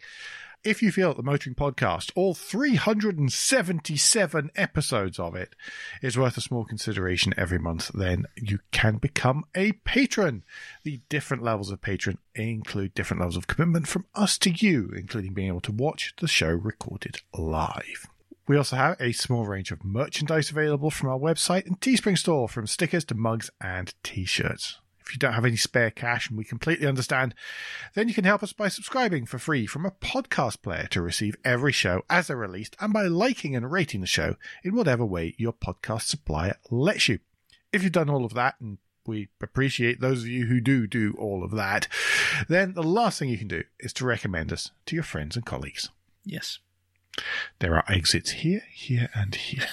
[0.62, 5.56] If you feel that the Motoring Podcast, all 377 episodes of it,
[6.02, 10.44] is worth a small consideration every month, then you can become a patron.
[10.84, 15.32] The different levels of patron include different levels of commitment from us to you, including
[15.32, 18.06] being able to watch the show recorded live.
[18.46, 22.50] We also have a small range of merchandise available from our website and Teespring store,
[22.50, 24.78] from stickers to mugs and t shirts.
[25.10, 27.34] If you don't have any spare cash, and we completely understand,
[27.94, 31.34] then you can help us by subscribing for free from a podcast player to receive
[31.44, 35.34] every show as they're released and by liking and rating the show in whatever way
[35.36, 37.18] your podcast supplier lets you.
[37.72, 41.16] If you've done all of that, and we appreciate those of you who do do
[41.18, 41.88] all of that,
[42.48, 45.44] then the last thing you can do is to recommend us to your friends and
[45.44, 45.90] colleagues.
[46.24, 46.60] Yes.
[47.58, 49.66] There are exits here, here, and here.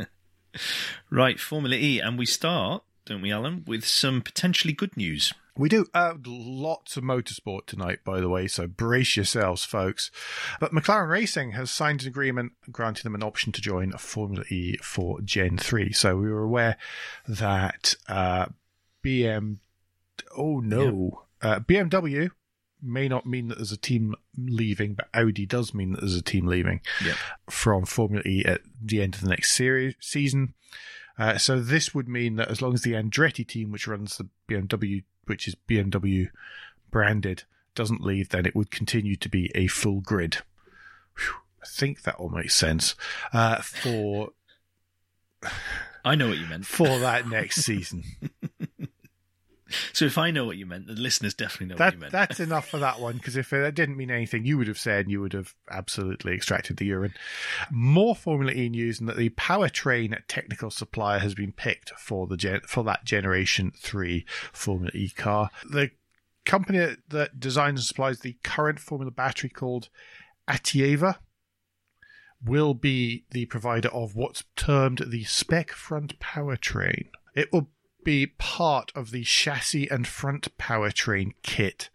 [1.10, 5.32] Right, Formula E, and we start, don't we, Alan, with some potentially good news.
[5.56, 10.12] We do uh, lots of motorsport tonight, by the way, so brace yourselves, folks.
[10.60, 14.76] But McLaren Racing has signed an agreement granting them an option to join Formula E
[14.76, 15.92] for Gen 3.
[15.92, 16.76] So we were aware
[17.26, 18.46] that uh,
[19.04, 19.56] BM.
[20.36, 21.24] Oh no.
[21.42, 22.30] Uh, BMW
[22.80, 26.22] may not mean that there's a team leaving, but Audi does mean that there's a
[26.22, 27.14] team leaving Yeah.
[27.50, 30.54] from Formula E at the end of the next series season.
[31.18, 34.28] Uh, so this would mean that as long as the Andretti team, which runs the
[34.48, 36.30] BMW, which is BMW
[36.90, 37.42] branded,
[37.74, 40.38] doesn't leave, then it would continue to be a full grid.
[41.16, 42.94] Whew, I think that all makes sense
[43.32, 44.30] uh, for
[46.04, 46.66] I know what you meant.
[46.66, 48.04] for that next season.
[49.92, 52.12] So if I know what you meant, the listeners definitely know what That you meant.
[52.12, 55.10] that's enough for that one because if it didn't mean anything, you would have said
[55.10, 57.12] you would have absolutely extracted the urine.
[57.70, 62.36] More Formula E news, and that the powertrain technical supplier has been picked for the
[62.36, 65.50] gen- for that Generation Three Formula E car.
[65.70, 65.90] The
[66.46, 69.90] company that designs and supplies the current Formula battery called
[70.48, 71.16] Atieva
[72.44, 77.08] will be the provider of what's termed the spec front powertrain.
[77.34, 77.68] It will
[78.08, 81.90] be part of the chassis and front powertrain kit,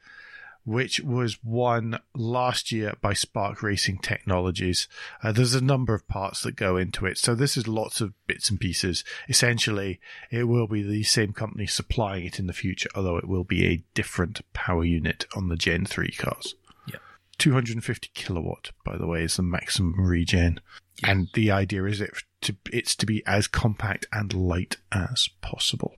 [0.64, 4.88] which was won last year by Spark Racing Technologies.
[5.24, 8.14] Uh, there's a number of parts that go into it, so this is lots of
[8.28, 9.04] bits and pieces.
[9.28, 10.00] Essentially,
[10.30, 13.66] it will be the same company supplying it in the future, although it will be
[13.66, 16.54] a different power unit on the Gen 3 cars.
[16.86, 16.98] Yeah.
[17.40, 20.60] 250 kilowatt, by the way, is the maximum regen.
[21.02, 21.10] Yeah.
[21.10, 25.96] And the idea is it to it's to be as compact and light as possible.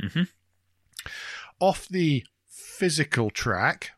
[0.00, 0.28] Mhm.
[1.58, 3.92] Off the physical track,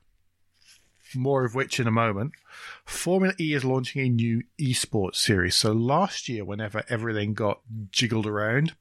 [1.14, 2.32] more of which in a moment,
[2.84, 5.54] Formula E is launching a new esports series.
[5.54, 8.74] So last year, whenever everything got jiggled around,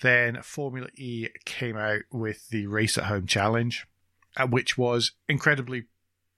[0.00, 3.86] then Formula E came out with the Race at Home Challenge,
[4.36, 5.84] uh, which was incredibly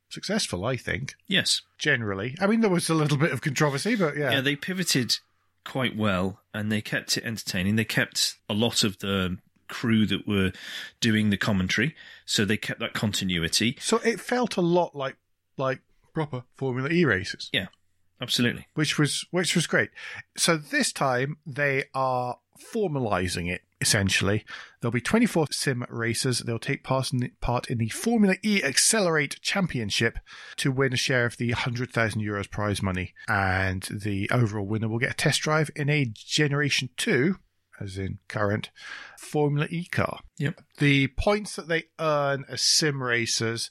[0.08, 1.62] successful, I think yes.
[1.78, 2.36] generally.
[2.40, 4.32] I mean, there was a little bit of controversy, but yeah.
[4.32, 5.18] Yeah, they pivoted
[5.64, 7.76] quite well and they kept it entertaining.
[7.76, 9.38] They kept a lot of the
[9.78, 10.52] crew that were
[11.00, 13.76] doing the commentary, so they kept that continuity.
[13.80, 15.16] so it felt a lot like
[15.56, 15.80] like
[16.14, 17.66] proper Formula E races, Yeah,
[18.20, 18.66] Absolutely.
[18.74, 19.90] which was which was great.
[20.36, 22.36] So this time they are
[22.74, 23.62] formalizing it.
[23.80, 24.44] Essentially,
[24.80, 26.38] there'll be 24 sim races.
[26.40, 30.18] They'll take part in the, part in the Formula E Accelerate Championship
[30.58, 35.00] to win a share of the 100,000 euros prize money, and the overall winner will
[35.00, 37.38] get a test drive in a Generation Two,
[37.80, 38.70] as in current
[39.18, 40.20] Formula E car.
[40.38, 40.60] Yep.
[40.78, 43.70] the points that they earn as sim racers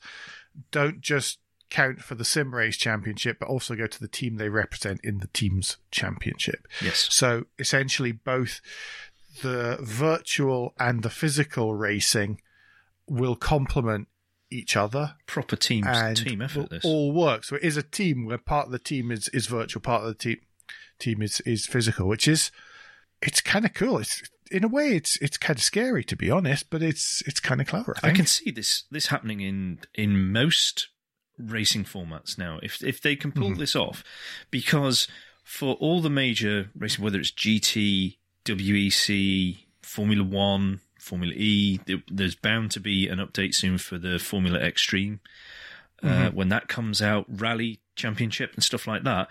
[0.71, 4.49] don't just count for the sim race championship, but also go to the team they
[4.49, 6.67] represent in the team's championship.
[6.81, 7.07] Yes.
[7.09, 8.61] So essentially, both
[9.41, 12.41] the virtual and the physical racing
[13.07, 14.07] will complement
[14.51, 16.69] each other Proper team and team effort.
[16.69, 16.85] This.
[16.85, 17.45] all work.
[17.45, 20.09] So it is a team where part of the team is, is virtual, part of
[20.09, 20.37] the team
[20.99, 22.51] team is, is physical, which is
[23.21, 23.99] it's kind of cool.
[23.99, 27.39] It's in a way it's it's kind of scary to be honest, but it's it's
[27.39, 27.95] kind of clever.
[28.03, 30.89] I, I can see this this happening in in most
[31.37, 32.59] racing formats now.
[32.61, 33.57] If if they can pull Mhm.
[33.57, 34.03] this off,
[34.51, 35.07] because
[35.43, 41.79] for all the major racing, whether it's GT, WEC, Formula One, Formula E,
[42.09, 45.19] there's bound to be an update soon for the Formula Extreme.
[46.03, 46.33] Uh, Mhm.
[46.33, 49.29] when that comes out, Rally Championship and stuff like that.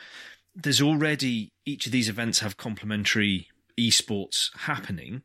[0.55, 5.23] There's already each of these events have complementary esports happening,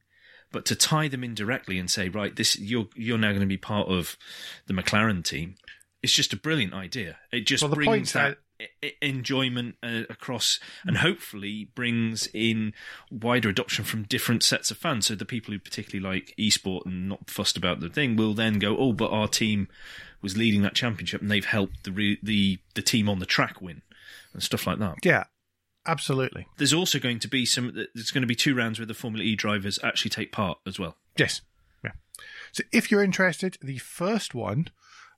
[0.52, 3.46] but to tie them in directly and say, right, this you're you're now going to
[3.46, 4.18] be part of
[4.68, 5.56] the McLaren team,
[6.02, 7.18] it's just a brilliant idea.
[7.32, 8.38] It just well, brings that
[9.02, 12.74] enjoyment uh, across and hopefully brings in
[13.12, 15.08] wider adoption from different sets of fans.
[15.08, 18.60] So the people who particularly like esport and not fussed about the thing will then
[18.60, 19.68] go, oh, but our team
[20.22, 23.62] was leading that championship and they've helped the re- the the team on the track
[23.62, 23.82] win
[24.34, 24.98] and stuff like that.
[25.04, 25.26] Yeah,
[25.86, 26.48] absolutely.
[26.58, 27.74] There's also going to be some.
[27.94, 30.80] There's going to be two rounds where the Formula E drivers actually take part as
[30.80, 30.98] well.
[31.18, 31.42] Yes.
[31.84, 31.92] Yeah.
[32.52, 34.70] So if you're interested, the first one,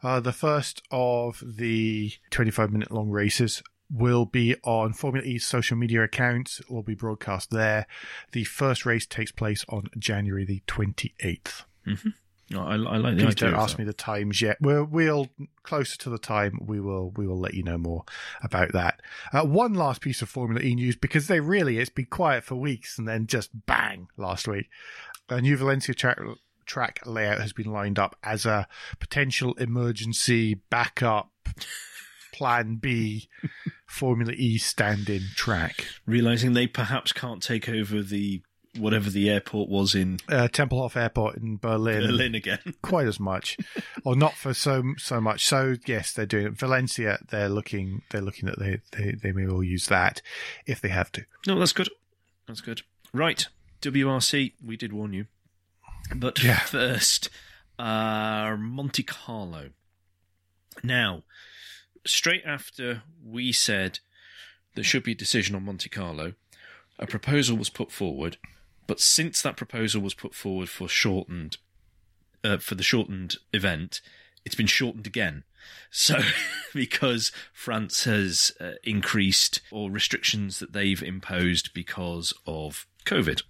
[0.04, 5.78] uh, the first of the 25 minute long races will be on Formula E's social
[5.78, 6.60] media accounts.
[6.60, 7.88] It will be broadcast there.
[8.32, 11.64] The first race takes place on January the 28th.
[11.86, 12.10] Mm-hmm.
[12.54, 14.58] Oh, I, I, like the Please don't ask me the times yet.
[14.62, 15.28] We're, we'll
[15.64, 16.60] closer to the time.
[16.66, 18.06] We will we will let you know more
[18.42, 19.02] about that.
[19.34, 22.56] Uh, one last piece of Formula E news because they really it's been quiet for
[22.56, 24.70] weeks and then just bang last week.
[25.30, 26.20] A new Valencia track
[26.66, 28.68] track layout has been lined up as a
[29.00, 31.32] potential emergency backup
[32.32, 33.28] plan B
[33.88, 35.86] Formula E stand-in track.
[36.06, 38.42] Realizing they perhaps can't take over the
[38.78, 42.02] whatever the airport was in Uh, Tempelhof Airport in Berlin.
[42.08, 42.60] Berlin again.
[42.82, 43.58] quite as much,
[44.04, 45.46] or not for so so much.
[45.46, 46.54] So yes, they're doing it.
[46.54, 47.20] Valencia.
[47.30, 48.02] They're looking.
[48.12, 50.22] They're looking at they they they may well use that
[50.66, 51.26] if they have to.
[51.46, 51.90] No, that's good.
[52.48, 52.82] That's good.
[53.14, 53.48] Right,
[53.82, 54.54] WRC.
[54.64, 55.26] We did warn you,
[56.16, 56.60] but Yeah.
[56.60, 57.30] first,
[57.80, 59.70] uh, Monte Carlo.
[60.84, 61.24] Now,
[62.06, 64.00] straight after we said
[64.76, 66.34] there should be a decision on Monte Carlo,
[67.00, 68.38] a proposal was put forward.
[68.88, 71.58] But since that proposal was put forward for shortened,
[72.44, 74.02] uh, for the shortened event,
[74.46, 75.44] it's been shortened again.
[75.92, 76.22] So,
[76.74, 83.44] because France has uh, increased or restrictions that they've imposed because of COVID.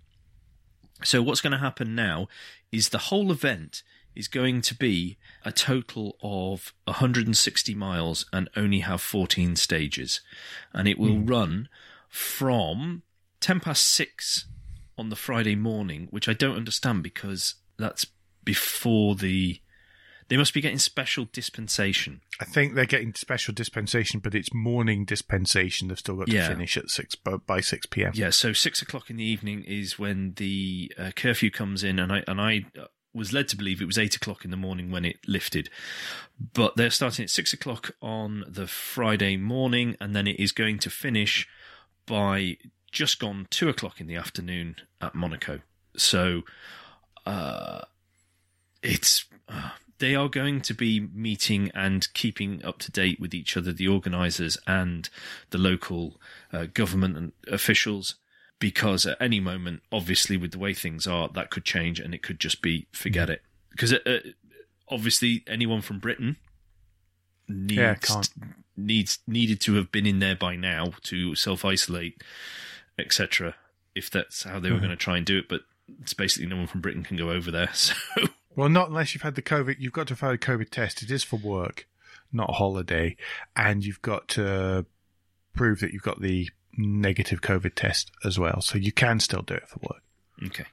[1.03, 2.27] So, what's going to happen now
[2.71, 3.83] is the whole event
[4.15, 10.21] is going to be a total of 160 miles and only have 14 stages.
[10.73, 11.69] And it will run
[12.09, 13.03] from
[13.41, 14.45] 10 past 6
[14.97, 18.05] on the Friday morning, which I don't understand because that's
[18.43, 19.61] before the.
[20.29, 22.19] They must be getting special dispensation.
[22.41, 25.87] I think they're getting special dispensation, but it's morning dispensation.
[25.87, 26.49] They've still got to Yeah.
[26.49, 28.11] finish at six by, by six p.m.
[28.13, 32.11] Yeah, so six o'clock in the evening is when the uh, curfew comes in, and
[32.11, 34.91] I and I uh, was led to believe it was eight o'clock in the morning
[34.91, 35.69] when it lifted,
[36.53, 40.77] but they're starting at six o'clock on the Friday morning, and then it is going
[40.79, 41.47] to finish
[42.05, 42.57] by
[42.97, 45.59] just gone two o'clock in the afternoon at Monaco.
[45.95, 46.41] So,
[47.25, 47.81] uh,
[48.81, 49.25] it's.
[49.47, 53.71] Uh, they are going to be meeting and keeping up to date with each other,
[53.71, 55.09] the organisers and
[55.49, 56.21] the local
[56.53, 58.15] uh, government and officials,
[58.59, 62.21] because at any moment, obviously, with the way things are, that could change and it
[62.21, 63.41] could just be forget it.
[63.71, 64.19] Because uh, uh,
[64.87, 66.37] obviously, anyone from Britain
[67.47, 67.95] needs Yeah,
[68.75, 72.23] needs needed to have been in there by now to self isolate,
[72.99, 73.55] etc.
[73.95, 74.81] If that's how they were Mhm.
[74.81, 75.61] going to try and do it, but
[76.01, 77.69] it's basically no one from Britain can go over there.
[77.73, 77.95] So
[78.55, 79.75] Well, not unless you've had the COVID.
[79.79, 81.03] You've got to have had a COVID test.
[81.03, 81.87] It is for work,
[82.31, 83.15] not holiday,
[83.55, 84.85] and you've got to
[85.55, 88.61] prove that you've got the negative COVID test as well.
[88.61, 90.01] So you can still do it for work.
[90.47, 90.65] okay.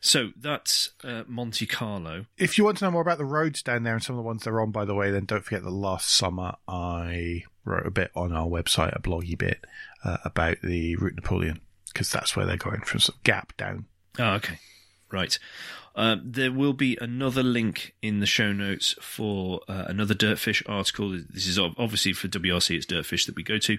[0.00, 2.24] So that's uh, Monte Carlo.
[2.38, 4.26] If you want to know more about the roads down there and some of the
[4.26, 7.90] ones they're on, by the way, then don't forget that last summer I wrote a
[7.90, 9.64] bit on our website, a bloggy bit,
[10.02, 13.84] uh, about the Route Napoleon, because that's where they're going from some gap down.
[14.18, 14.58] Oh, okay.
[15.12, 15.38] Right.
[15.96, 21.10] Um, there will be another link in the show notes for uh, another Dirtfish article.
[21.10, 23.76] This is obviously for WRC, it's Dirtfish that we go to.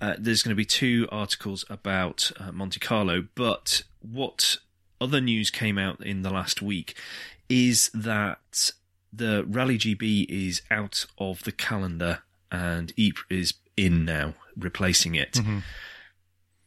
[0.00, 4.56] Uh, there's going to be two articles about uh, Monte Carlo, but what
[5.02, 6.96] other news came out in the last week
[7.48, 8.70] is that
[9.12, 15.32] the Rally GB is out of the calendar and Ypres is in now, replacing it
[15.32, 15.58] mm-hmm.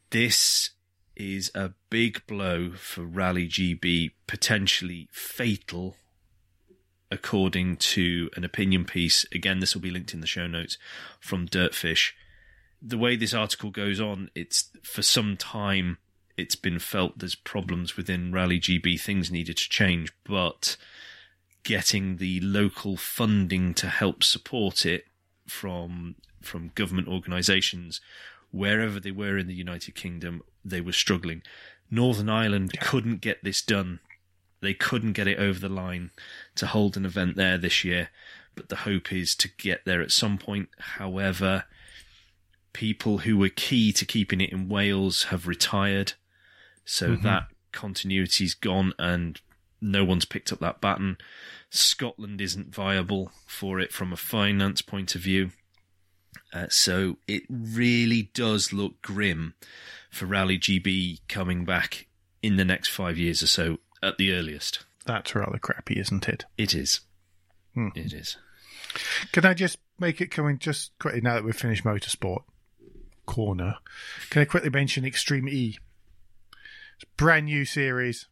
[0.10, 0.72] this
[1.16, 5.96] is a big blow for Rally GB, potentially fatal,
[7.10, 9.26] according to an opinion piece.
[9.34, 10.78] Again, this will be linked in the show notes
[11.20, 12.12] from Dirtfish.
[12.82, 15.98] The way this article goes on, it's for some time
[16.38, 20.78] it's been felt there's problems within Rally GB, things needed to change, but
[21.64, 25.06] getting the local funding to help support it
[25.48, 28.02] from from government organisations
[28.56, 31.42] wherever they were in the United Kingdom, they were struggling.
[31.92, 34.00] Northern Ireland couldn't get this done.
[34.62, 36.12] They couldn't get it over the line
[36.56, 38.10] to hold an event there this year,
[38.56, 40.70] but the hope is to get there at some point.
[40.80, 41.66] However,
[42.72, 46.14] people who were key to keeping it in Wales have retired,
[46.86, 49.42] so that continuity's gone and
[49.82, 51.18] no one's picked up that baton.
[51.70, 55.52] Scotland isn't viable for it from a finance point of view.
[56.54, 59.54] Uh, so it really does look grim
[60.10, 62.08] for Rally GB coming back
[62.42, 64.86] in the next five years or so at the earliest.
[65.06, 66.46] That's rather crappy, isn't it?
[66.58, 67.02] It is.
[67.74, 67.90] Hmm.
[67.96, 68.38] It is.
[69.32, 72.44] Can I just make it coming just quickly now that we've finished motorsport
[73.26, 73.76] corner?
[74.30, 75.78] Can I quickly mention Extreme E?
[76.96, 78.28] It's a brand new series,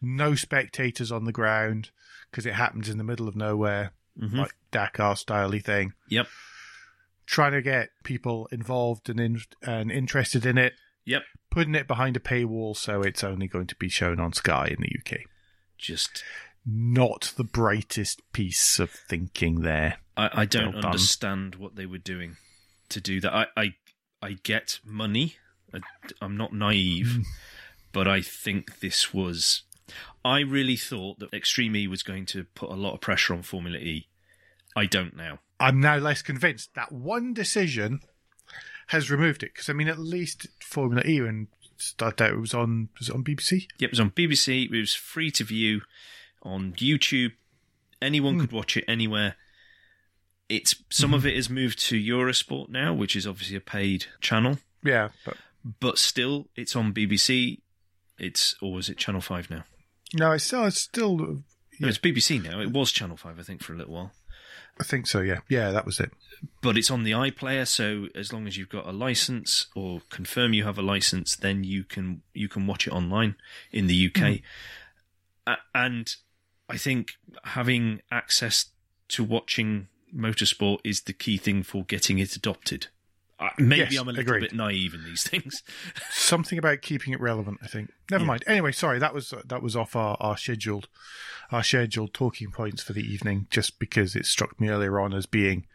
[0.00, 1.90] no spectators on the ground
[2.30, 4.36] because it happens in the middle of nowhere, Mhm.
[4.38, 5.92] like Dakar styley thing.
[6.08, 6.28] Yep.
[7.26, 10.74] Trying to get people involved and in, and interested in it,
[11.04, 11.24] Yep.
[11.50, 14.76] putting it behind a paywall so it's only going to be shown on Sky in
[14.80, 15.26] the UK.
[15.78, 16.24] Just
[16.64, 19.98] Not the brightest piece of thinking there.
[20.16, 22.36] I, I don't Well understand what they were doing
[22.90, 23.34] to do that.
[23.34, 23.74] I I,
[24.22, 25.38] I get money.
[25.74, 25.80] I,
[26.20, 27.24] I'm not naive.
[27.92, 29.62] but I think this was.
[30.24, 33.42] I really thought that Extreme E was going to put a lot of pressure on
[33.42, 34.08] Formula E.
[34.76, 35.40] I don't now.
[35.60, 38.00] I'm now less convinced that one decision
[38.88, 42.54] has removed it because I mean, at least Formula E and started out it was
[42.54, 43.66] on was it on BBC.
[43.78, 44.70] Yep, it was on BBC.
[44.70, 45.82] It was free to view
[46.42, 47.32] on YouTube.
[48.00, 48.40] Anyone hmm.
[48.40, 49.36] could watch it anywhere.
[50.48, 51.28] It's some of mm-hmm.
[51.28, 55.36] it has moved to Eurosport now, which is obviously a paid channel, Yeah, but
[55.80, 57.60] but still it's on BBC.
[58.22, 59.64] It's or was it Channel Five now?
[60.14, 61.34] no, it's still, it's still uh,
[61.80, 62.60] No, it's BBC now.
[62.60, 64.12] It was Channel Five, I think, for a little while.
[64.80, 65.20] I think so.
[65.20, 66.12] Yeah, yeah, that was it.
[66.62, 70.54] But it's on the iPlayer, so as long as you've got a license or confirm
[70.54, 73.36] you have a license, then you can you can watch it online
[73.70, 74.40] in the UK.
[75.46, 75.52] Hmm.
[75.52, 76.14] A- and
[76.68, 77.12] I think
[77.44, 78.66] having access
[79.08, 82.86] to watching motorsport is the key thing for getting it adopted.
[83.42, 84.40] Uh, Maybe Yes, I'm a little agreed.
[84.42, 85.62] bit naive in these things.
[86.10, 87.58] Something about keeping it relevant.
[87.62, 87.90] I think.
[88.10, 88.28] Never Yeah.
[88.28, 88.44] mind.
[88.46, 88.98] Anyway, sorry.
[88.98, 90.88] That was that was off our, our scheduled
[91.50, 95.26] our scheduled talking points for the evening, just because it struck me earlier on as
[95.26, 95.66] being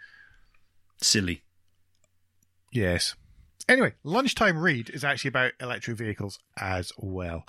[1.01, 1.43] Silly.
[2.71, 3.15] Yes.
[3.69, 7.43] Anyway, lunchtime read is actually about electric vehicles as well,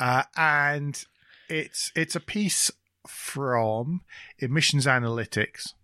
[0.00, 1.04] uh, and
[1.48, 2.70] it's it's a piece
[3.06, 4.00] from
[4.38, 5.74] Emissions Analytics,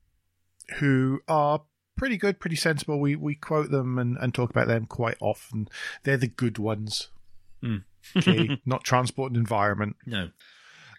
[0.77, 1.63] who are
[1.97, 3.01] pretty good, pretty sensible.
[3.01, 5.69] We we quote them and, and talk about them quite often.
[6.03, 7.09] They're the good ones.
[7.63, 7.85] Mm.
[8.17, 9.97] Okay, not transport and environment.
[10.07, 10.31] No.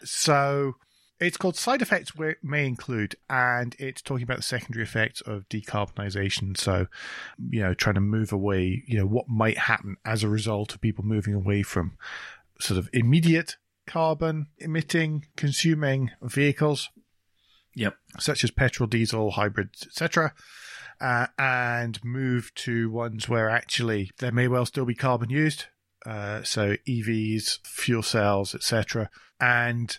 [0.03, 0.75] So
[1.19, 5.21] it's called Side Effects Where- it May Include, and it's talking about the secondary effects
[5.21, 6.57] of decarbonisation.
[6.57, 6.87] So,
[7.49, 10.81] you know, trying to move away, you know, what might happen as a result of
[10.81, 11.97] people moving away from
[12.59, 13.55] sort of immediate
[13.87, 16.89] carbon emitting, consuming vehicles,
[17.75, 17.95] Yep.
[18.19, 20.33] such as petrol, diesel, hybrids, etc.
[21.01, 25.65] Uh, and move to ones where actually there may well still be carbon used,
[26.05, 29.09] uh, so EVs, fuel cells, etc.
[29.39, 29.97] And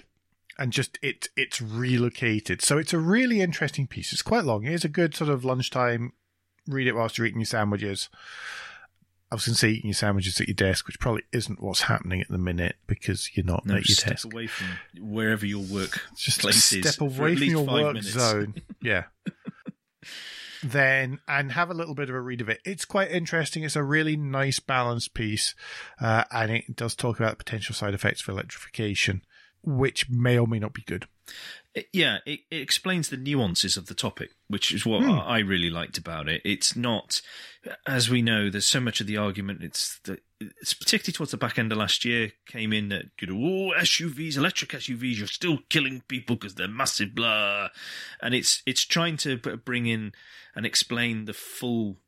[0.58, 2.62] and just it it's relocated.
[2.62, 4.12] So it's a really interesting piece.
[4.12, 4.64] It's quite long.
[4.66, 6.12] It's a good sort of lunchtime.
[6.66, 8.08] Read it whilst you're eating your sandwiches.
[9.30, 11.82] I was going to say eating your sandwiches at your desk, which probably isn't what's
[11.82, 14.32] happening at the minute because you're not No, at your step desk.
[14.32, 14.68] away from
[15.00, 18.08] wherever your work Just place is step for away from your work minutes.
[18.10, 18.54] zone.
[18.80, 19.04] Yeah.
[20.62, 22.60] Then and have a little bit of a read of it.
[22.64, 23.62] It's quite interesting.
[23.62, 25.54] It's a really nice balanced piece,
[26.00, 29.22] uh, and it does talk about potential side effects for electrification,
[29.62, 31.06] which may or may not be good.
[31.74, 35.10] It- yeah, it, it explains the nuances of the topic, which is what Hmm.
[35.10, 36.40] I I really liked about it.
[36.44, 37.20] It's not,
[37.86, 39.62] as we know, there's so much of the argument.
[39.62, 43.26] It's the, it's particularly towards the back end of last year came in that you
[43.26, 43.34] know,
[43.74, 47.68] oh SUVs, electric SUVs, you're still killing people because they're massive, blah,
[48.22, 50.12] and it's it's trying to bring in
[50.54, 51.98] and explain the full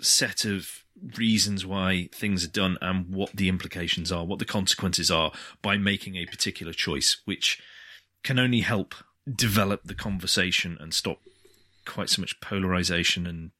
[0.00, 0.84] set of
[1.16, 5.32] reasons why things are done and what the implications are, what the consequences are
[5.62, 7.60] by making a particular choice, which
[8.22, 8.94] can only help
[9.32, 11.20] develop the conversation and stop
[11.86, 13.50] quite so much polarization and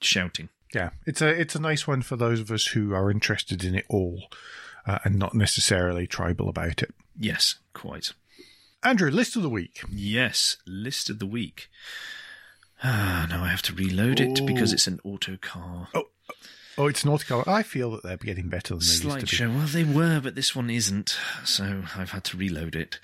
[0.00, 0.48] shouting.
[0.74, 3.74] Yeah, it's a it's a nice one for those of us who are interested in
[3.74, 4.28] it all,
[4.86, 6.94] uh, and not necessarily tribal about it.
[7.18, 8.12] Yes, quite.
[8.82, 9.82] Andrew, list of the week.
[9.90, 11.68] Yes, list of the week.
[12.82, 16.09] Ah, now I have to reload it because it's an Autocar Oh,
[16.80, 17.44] Oh, it's Nautical.
[17.46, 19.54] I feel that they're getting better than they used to be.
[19.54, 21.14] Well, they were, but this one isn't,
[21.44, 22.98] so I've had to reload it.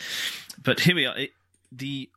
[0.62, 1.18] But here we are.
[1.18, 1.32] It,
[1.70, 2.08] the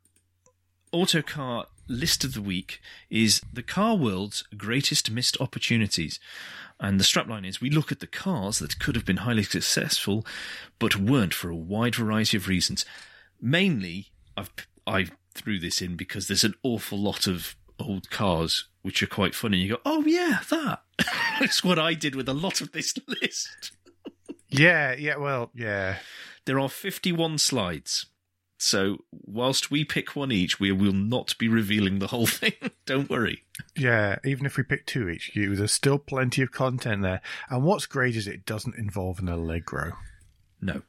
[0.93, 2.79] autocar list of the week
[3.09, 6.17] is the car world's greatest missed opportunities.
[6.79, 10.25] And the strapline is we look at the cars that could have been highly successful,
[10.79, 12.85] but weren't for a wide variety of reasons.
[13.41, 14.49] Mainly, I've,
[14.87, 19.35] I threw this in because there's an awful lot of old cars which are quite
[19.35, 19.59] funny.
[19.59, 20.81] You go, oh yeah, that.
[21.39, 23.71] That's what I did with a lot of this list.
[24.49, 25.17] Yeah, yeah.
[25.17, 25.97] Well, yeah.
[26.45, 28.07] There are 51 slides.
[28.57, 32.53] So whilst we pick one each, we will not be revealing the whole thing.
[32.87, 33.43] Don't worry.
[33.77, 37.21] Yeah, even if we pick two each, you there's still plenty of content there.
[37.47, 39.97] And what's great is it doesn't involve an Allegro.
[40.61, 40.81] No.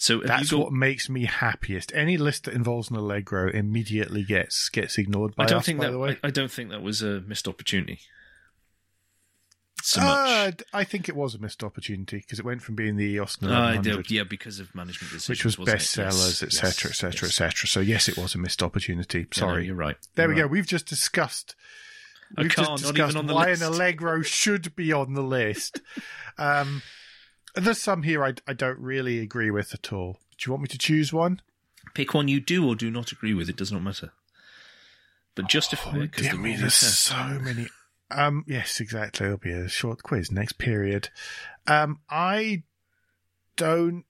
[0.00, 1.92] So That's got, what makes me happiest.
[1.94, 5.66] Any list that involves an Allegro immediately gets gets ignored by I don't us.
[5.66, 8.00] think that the way, I, I don't think that was a missed opportunity.
[9.82, 13.18] So Uh, I think it was a missed opportunity because it went from being the
[13.18, 17.68] Austin Uh, 1100, yeah, because of management decisions, which was bestsellers, etc., etc., etc.
[17.68, 19.18] So yes, it was a missed opportunity.
[19.18, 19.66] Yeah, no, Sorry.
[19.66, 19.98] you're right.
[20.14, 20.46] there You're we go.
[20.46, 21.54] We've just discussed.
[22.38, 23.60] We've car just discussed even on the why list.
[23.60, 25.82] an Allegro should be on the list.
[26.38, 26.80] um,
[27.54, 30.18] there's some here I, I don't really agree with at all.
[30.38, 31.40] Do you want me to choose one?
[31.94, 33.48] Pick one you do or do not agree with.
[33.48, 34.12] It does not matter.
[35.34, 37.68] But justify Oh, it because the me, there's so many.
[38.10, 39.26] Um, yes, exactly.
[39.26, 41.08] It'll be a short quiz next period.
[41.66, 42.64] Um, I
[43.56, 44.04] don't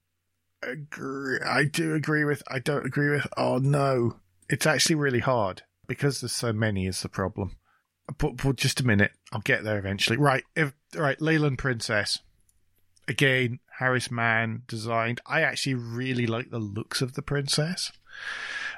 [0.62, 1.38] agree.
[1.40, 2.42] I do agree with.
[2.48, 3.26] I don't agree with.
[3.36, 4.16] Oh no,
[4.48, 6.86] it's actually really hard because there's so many.
[6.86, 7.56] Is the problem?
[8.18, 10.16] But, but just a minute, I'll get there eventually.
[10.16, 12.18] Right, if right, Leyland Princess.
[13.10, 15.20] Again, Harris Mann designed.
[15.26, 17.90] I actually really like the looks of the princess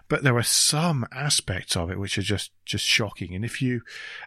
[0.09, 3.81] but there are some aspects of it which are just just shocking and if you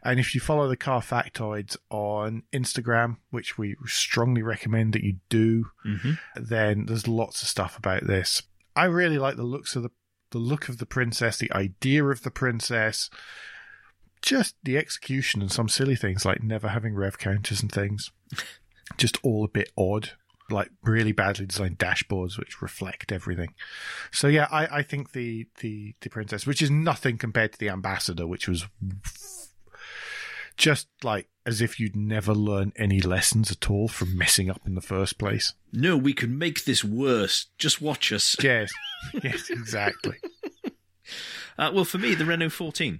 [0.03, 5.17] and if you follow the car factoids on instagram which we strongly recommend that you
[5.29, 6.17] do Mhm.
[6.35, 8.41] then there's lots of stuff about this
[8.75, 9.91] i really like the looks of the
[10.31, 13.09] the look of the princess the idea of the princess
[14.21, 18.11] just the execution and some silly things like never having rev counters and things
[18.97, 20.11] just all a bit odd
[20.51, 23.53] like really badly designed dashboards which reflect everything
[24.11, 27.69] so yeah, I, I think the, the the princess, which is nothing compared to the
[27.69, 28.65] ambassador, which was
[30.57, 34.75] just like as if you'd never learned any lessons at all from messing up in
[34.75, 35.53] the first place.
[35.73, 37.47] No, we can make this worse.
[37.57, 38.35] Just watch us.
[38.43, 38.71] Yes,
[39.23, 40.17] yes, exactly.
[41.57, 42.99] Uh, well, for me, the Renault 14.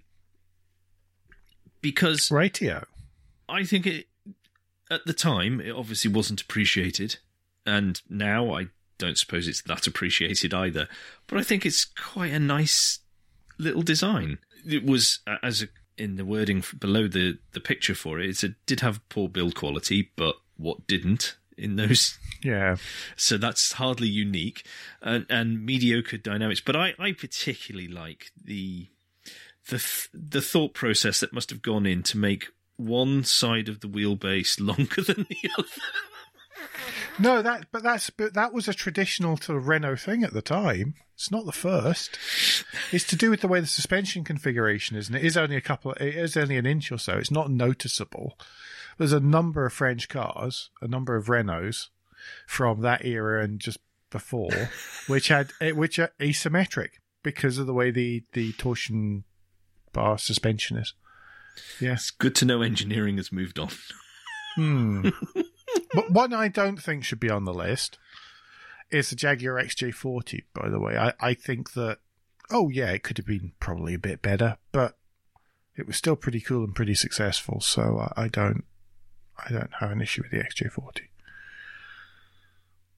[1.81, 2.85] Because Ratio.
[3.49, 4.07] I think it,
[4.89, 7.17] at the time, it obviously wasn't appreciated.
[7.65, 8.67] And now I
[8.97, 10.87] don't suppose it's that appreciated either.
[11.27, 12.99] But I think it's quite a nice
[13.57, 14.37] little design.
[14.65, 15.67] It was, as a,
[15.97, 19.55] in the wording below the, the picture for it, it's a, did have poor build
[19.55, 22.75] quality, but what didn't in those Yeah,
[23.15, 24.65] so that's hardly unique
[25.01, 28.89] and, and mediocre dynamics but I, I particularly like the
[29.69, 33.79] the th- the thought process that must have gone in to make one side of
[33.79, 35.67] the wheelbase longer than the other
[37.17, 40.41] no, that but that's but that was a traditional sort of Renault thing at the
[40.41, 40.95] time.
[41.13, 42.17] It's not the first.
[42.91, 45.61] It's to do with the way the suspension configuration is, and it is only a
[45.61, 45.93] couple.
[45.93, 47.17] It is only an inch or so.
[47.17, 48.37] It's not noticeable.
[48.97, 51.89] There's a number of French cars, a number of Renaults
[52.47, 54.69] from that era and just before,
[55.07, 59.23] which had eh, which are asymmetric because of the way the the torsion
[59.93, 60.93] bar suspension is.
[61.79, 62.11] Yes.
[62.11, 63.69] good to know engineering has moved on
[64.55, 65.09] Hmm.
[65.93, 67.97] but one I don't think should be on the list
[68.89, 70.43] is the Jaguar XJ40.
[70.53, 71.99] By the way, I, I think that
[72.49, 74.97] oh yeah, it could have been probably a bit better, but
[75.75, 77.59] it was still pretty cool and pretty successful.
[77.59, 78.63] So I, I don't
[79.45, 81.01] I don't have an issue with the XJ40.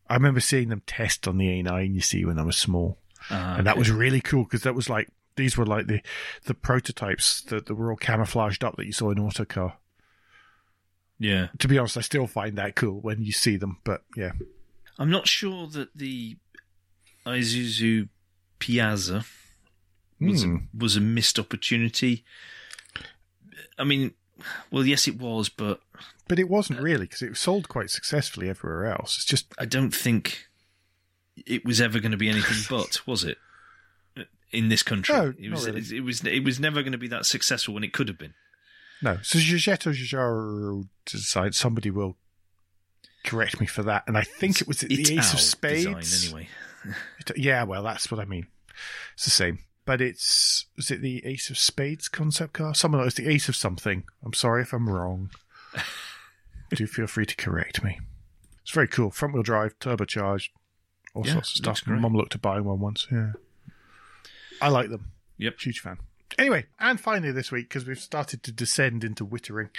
[0.09, 1.93] I remember seeing them test on the A9.
[1.93, 2.99] You see when I was small,
[3.29, 6.01] and that was really cool because that was like these were like the
[6.45, 9.77] the prototypes that, that were all camouflaged up that you saw in Autocar
[11.19, 13.77] yeah to be honest, I still find that cool when you see them.
[13.83, 14.33] But yeah,
[14.99, 16.37] i'm not sure that the
[17.25, 18.09] isuzu
[18.59, 19.25] piazza
[20.19, 20.57] was, Hmm.
[20.77, 22.23] was a missed opportunity
[23.77, 24.11] i mean
[24.71, 25.79] well yes it was but
[26.27, 29.15] but it wasn't really because it was sold quite successfully everywhere else.
[29.15, 30.47] It's just I don't think
[31.37, 33.37] it was ever going to be anything but, was it?
[34.51, 35.65] In this country, No, it was.
[35.65, 35.81] really.
[35.97, 36.23] It was.
[36.23, 38.33] It was never going to be that successful when it could have been.
[39.01, 39.17] no.
[39.21, 42.15] So Giorgetto Giugiaro decided somebody will
[43.25, 45.85] correct me for that, and I think it was the Ace of Spades.
[45.85, 46.49] design, anyway.
[47.35, 48.47] Yeah, well, that's what I mean.
[49.15, 52.73] It's the same, but it's is it the Ace of Spades concept car?
[52.73, 54.03] Someone else, the Ace of something.
[54.23, 55.29] I'm sorry if I'm wrong.
[56.73, 57.99] Do feel free to correct me.
[58.61, 59.11] It's very cool.
[59.11, 60.49] Front wheel drive, turbocharged,
[61.13, 61.87] all Yeah, sorts of stuff.
[61.87, 63.07] Mum looked at buying one once.
[63.11, 63.33] Yeah,
[64.61, 65.11] I like them.
[65.37, 65.59] Yep.
[65.59, 65.97] Huge fan.
[66.37, 69.69] Anyway, and finally this week, because we've started to descend into Wittering,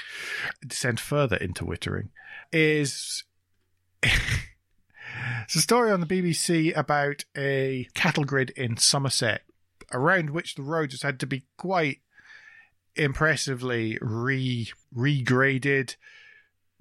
[0.67, 2.09] descend further into Wittering,
[2.53, 3.25] is
[4.03, 9.43] it's a story on the BBC about a cattle grid in Somerset,
[9.93, 11.99] around which the roads has had to be quite
[12.97, 15.97] impressively re regraded,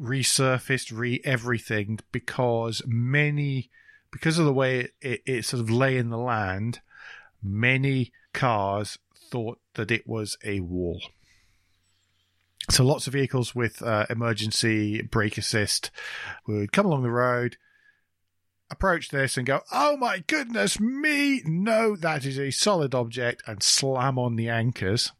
[0.01, 3.69] resurfaced, re everything because many
[4.11, 6.79] because of the way it, it, it sort of lay in the land,
[7.41, 8.97] many cars
[9.29, 11.01] thought that it was a wall.
[12.69, 15.89] So lots of vehicles with uh, emergency brake assist
[16.47, 17.57] would come along the road,
[18.69, 21.41] approach this and go, "Oh my goodness me!
[21.45, 25.13] No, that is a solid object," and slam on the anchors,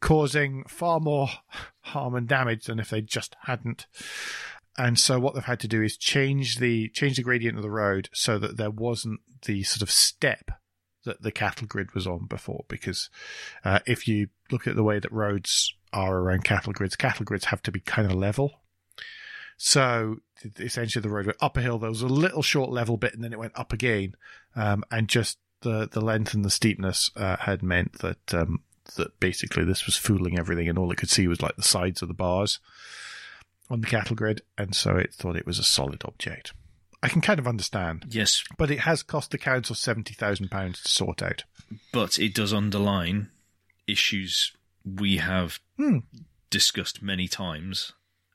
[0.00, 1.28] causing far more
[1.80, 3.86] harm and damage than if they just hadn't.
[4.76, 7.70] And so what they've had to do is change the change the gradient of the
[7.70, 10.52] road so that there wasn't the sort of step
[11.04, 12.64] that the cattle grid was on before.
[12.68, 13.10] Because
[13.64, 17.46] uh, if you look at the way that roads are around cattle grids, cattle grids
[17.46, 18.60] have to be kind of level.
[19.56, 20.18] So
[20.58, 21.78] essentially, the road went up a hill.
[21.78, 24.14] There was a little short level bit, and then it went up again.
[24.54, 28.62] Um, and just the the length and the steepness uh, had meant that um,
[28.96, 32.02] that basically this was fooling everything, and all it could see was like the sides
[32.02, 32.60] of the bars
[33.68, 36.52] on the cattle grid, and so it thought it was a solid object.
[37.02, 40.82] I can kind of understand, Yes, but it has cost the council seventy thousand pounds
[40.82, 41.44] to sort out.
[41.92, 43.30] but it does underline
[43.86, 44.52] issues
[44.84, 45.98] we have Hmm.
[46.50, 47.92] discussed many times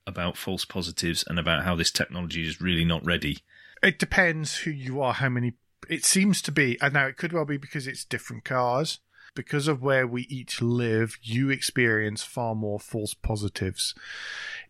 [0.07, 3.39] about false positives and about how this technology is really not ready.
[3.82, 5.53] It depends who you are, how many.
[5.89, 8.99] It seems to be, and now it could well be because it's different cars.
[9.36, 13.95] Because of where we each live, you experience far more false positives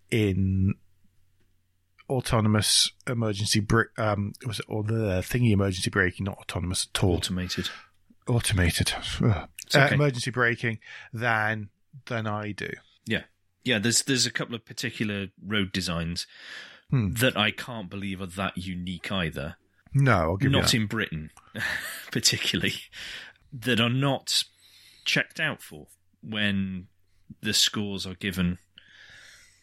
[0.10, 0.76] in
[2.14, 3.88] autonomous emergency brake.
[3.98, 7.70] Um, was it or the thingy emergency braking, not autonomous at all, Automated.
[8.28, 9.46] automated uh,
[9.76, 9.94] okay.
[9.94, 10.80] emergency braking
[11.12, 11.70] than
[12.08, 12.70] than I do.
[13.06, 13.24] Yeah.
[13.64, 16.28] Yeah, there's there's a couple of particular road designs
[16.90, 17.14] Hmm.
[17.14, 19.56] that I can't believe are that unique either.
[19.96, 21.32] No, I'll give you not in Britain,
[22.12, 22.74] particularly,
[23.52, 24.44] that are not
[25.06, 25.88] checked out for
[26.22, 26.88] when
[27.42, 28.60] the scores are given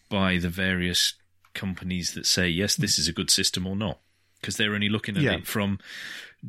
[0.08, 1.14] by the various
[1.60, 3.98] companies that say, yes, this is a good system or not.
[4.40, 5.32] Because they're only looking at Yeah.
[5.34, 5.78] it from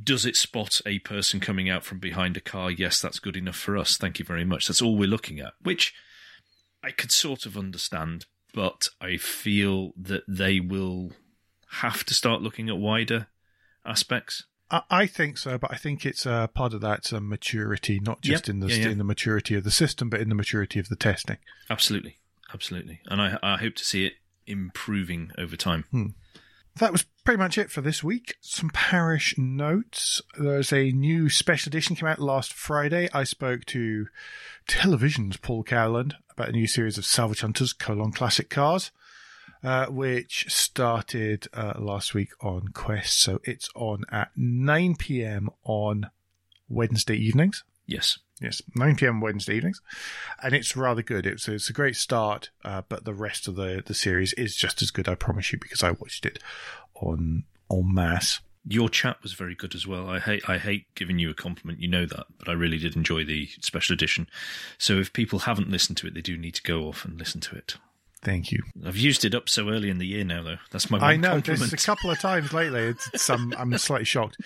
[0.04, 2.72] does it spot a person coming out from behind a car?
[2.72, 3.98] Yes, that's good enough for us.
[3.98, 4.68] Thank you very much.
[4.68, 5.94] That's all we're looking at, which
[6.82, 11.12] I could sort of understand, but I feel that they will
[11.84, 13.28] have to start looking at wider
[13.86, 14.46] aspects.
[14.90, 18.48] I, think so, but I think it's uh, part of that uh, maturity, not just
[18.48, 18.54] Yep.
[18.54, 18.90] in the Yeah, yeah.
[18.92, 21.40] in the maturity of the system, but in the maturity of the testing.
[21.70, 22.20] Absolutely,
[22.54, 24.14] absolutely, and I, I hope to see it
[24.52, 25.86] improving over time.
[26.78, 28.36] That was pretty much it for this week.
[28.42, 30.22] Some parish notes.
[30.38, 33.10] There's a new special edition came out last Friday.
[33.14, 34.08] I spoke to
[34.68, 38.92] Television's Paul Cowland about a new series of Salvage Hunters colon classic cars,
[39.64, 43.22] uh, which started uh, last week on Quest.
[43.22, 45.50] So it's on at 9 p.m.
[45.64, 46.10] on
[46.70, 47.64] Wednesday evenings.
[47.86, 49.22] Yes, Yes, 9 p.m.
[49.22, 49.82] Wednesday evenings,
[50.42, 51.28] and it's rather good.
[51.28, 54.82] It's it's a great start, uh, but the rest of the the series is just
[54.82, 55.08] as good.
[55.08, 56.40] I promise you, because I watched it
[56.96, 58.40] on en masse.
[58.68, 60.10] your chat was very good as well.
[60.10, 62.96] I hate I hate giving you a compliment, you know that, but I really did
[62.96, 64.28] enjoy the special edition.
[64.78, 67.42] So if people haven't listened to it, they do need to go off and listen
[67.42, 67.76] to it.
[68.24, 68.62] Thank you.
[68.86, 70.58] I've used it up so early in the year now, though.
[70.72, 71.72] That's my one I know compliment.
[71.72, 72.94] there's a couple of times lately.
[73.14, 74.38] It's, um, I'm slightly shocked.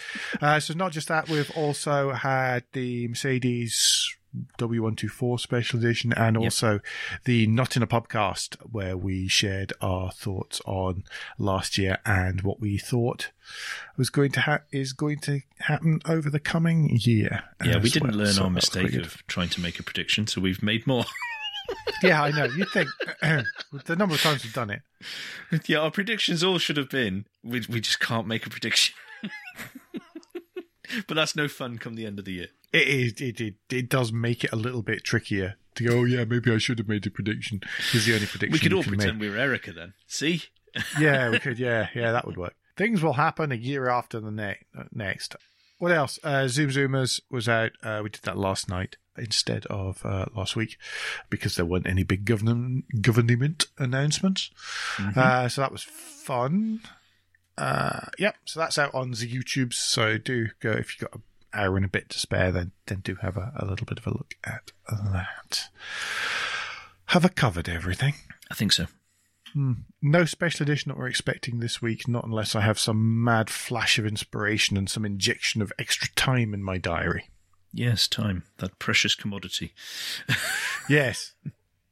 [0.41, 4.15] Uh, so not just that, we've also had the Mercedes
[4.59, 6.79] W124 special edition and also
[7.25, 11.03] the Not in a Podcast where we shared our thoughts on
[11.37, 13.31] last year and what we thought
[13.97, 17.43] was going to ha- is going to happen over the coming year.
[17.63, 18.19] yeah, we didn't well.
[18.19, 20.63] learn So our that was quite mistake of trying to make a prediction, so we've
[20.63, 21.05] made more.
[22.03, 22.45] Yeah, I know.
[22.45, 22.89] You'd think
[23.85, 24.81] the number of times we've done it.
[25.67, 28.93] yeah, our predictions all should have been we we just can't make a prediction.
[31.07, 32.47] but that's no fun come the end of the year.
[32.73, 33.13] It is.
[33.21, 35.99] It, it it does make it a little bit trickier to go.
[35.99, 37.61] Oh yeah, maybe I should have made a prediction.
[37.93, 39.93] Is the only prediction We could all pretend we were Erica then.
[40.07, 40.43] See?
[40.99, 41.57] Yeah, we could.
[41.59, 42.53] Yeah, yeah, that would work.
[42.77, 44.59] Things will happen a year after the ne-
[44.91, 45.35] next.
[45.77, 46.19] What else?
[46.23, 47.71] Uh, Zoom Zoomers was out.
[47.83, 50.77] Uh, we did that last night instead of uh, last week
[51.29, 54.51] because there weren't any big government government announcements.
[55.15, 56.81] Uh, so that was fun.
[57.57, 58.35] Uh, yep.
[58.45, 59.73] So that's out on the YouTube.
[59.73, 61.23] So do go if you've got an
[61.53, 62.51] hour and a bit to spare.
[62.51, 65.69] Then then do have a, a little bit of a look at that.
[67.07, 68.15] Have I covered everything?
[68.49, 68.87] I think so.
[69.55, 69.71] Hmm.
[70.01, 73.97] No special edition that we're expecting this week, not unless I have some mad flash
[73.97, 77.29] of inspiration and some injection of extra time in my diary.
[77.71, 78.43] Yes, time.
[78.57, 79.73] That precious commodity.
[80.87, 81.33] Yes.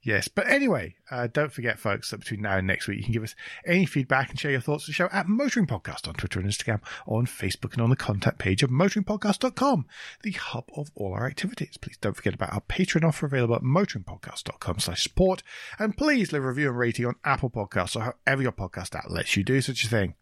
[0.06, 3.14] Yes, but anyway, uh, don't forget, folks, that between now and next week, you can
[3.14, 3.36] give us
[3.66, 6.50] any feedback and share your thoughts on the show at Motoring Podcast on Twitter and
[6.50, 9.86] Instagram, on Facebook, and on the contact page of motoringpodcast.com,
[10.24, 11.78] the hub of all our activities.
[11.78, 15.42] Please don't forget about our Patreon offer available at motoringpodcast.com slash support,
[15.80, 19.10] and please leave a review and rating on Apple Podcasts or however your podcast app
[19.10, 20.16] lets you do such a thing.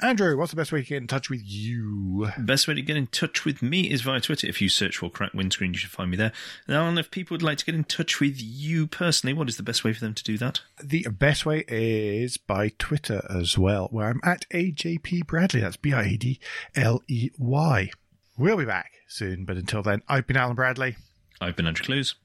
[0.00, 2.30] Andrew, what's the best way to get in touch with you?
[2.38, 4.46] Best way to get in touch with me is via Twitter.
[4.46, 6.32] If you search for Crack Windscreen, you should find me there.
[6.68, 9.56] Now, and if people would like to get in touch with you personally, what is
[9.56, 10.60] the best way for them to do that?
[10.82, 15.60] The best way is by Twitter as well, where I'm at AJP Bradley.
[15.60, 16.40] That's B I A D
[16.74, 17.90] L E Y.
[18.36, 20.96] We'll be back soon, but until then, I've been Alan Bradley,
[21.40, 22.16] I've been Andrew Clues.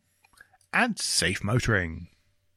[0.73, 2.07] and safe motoring.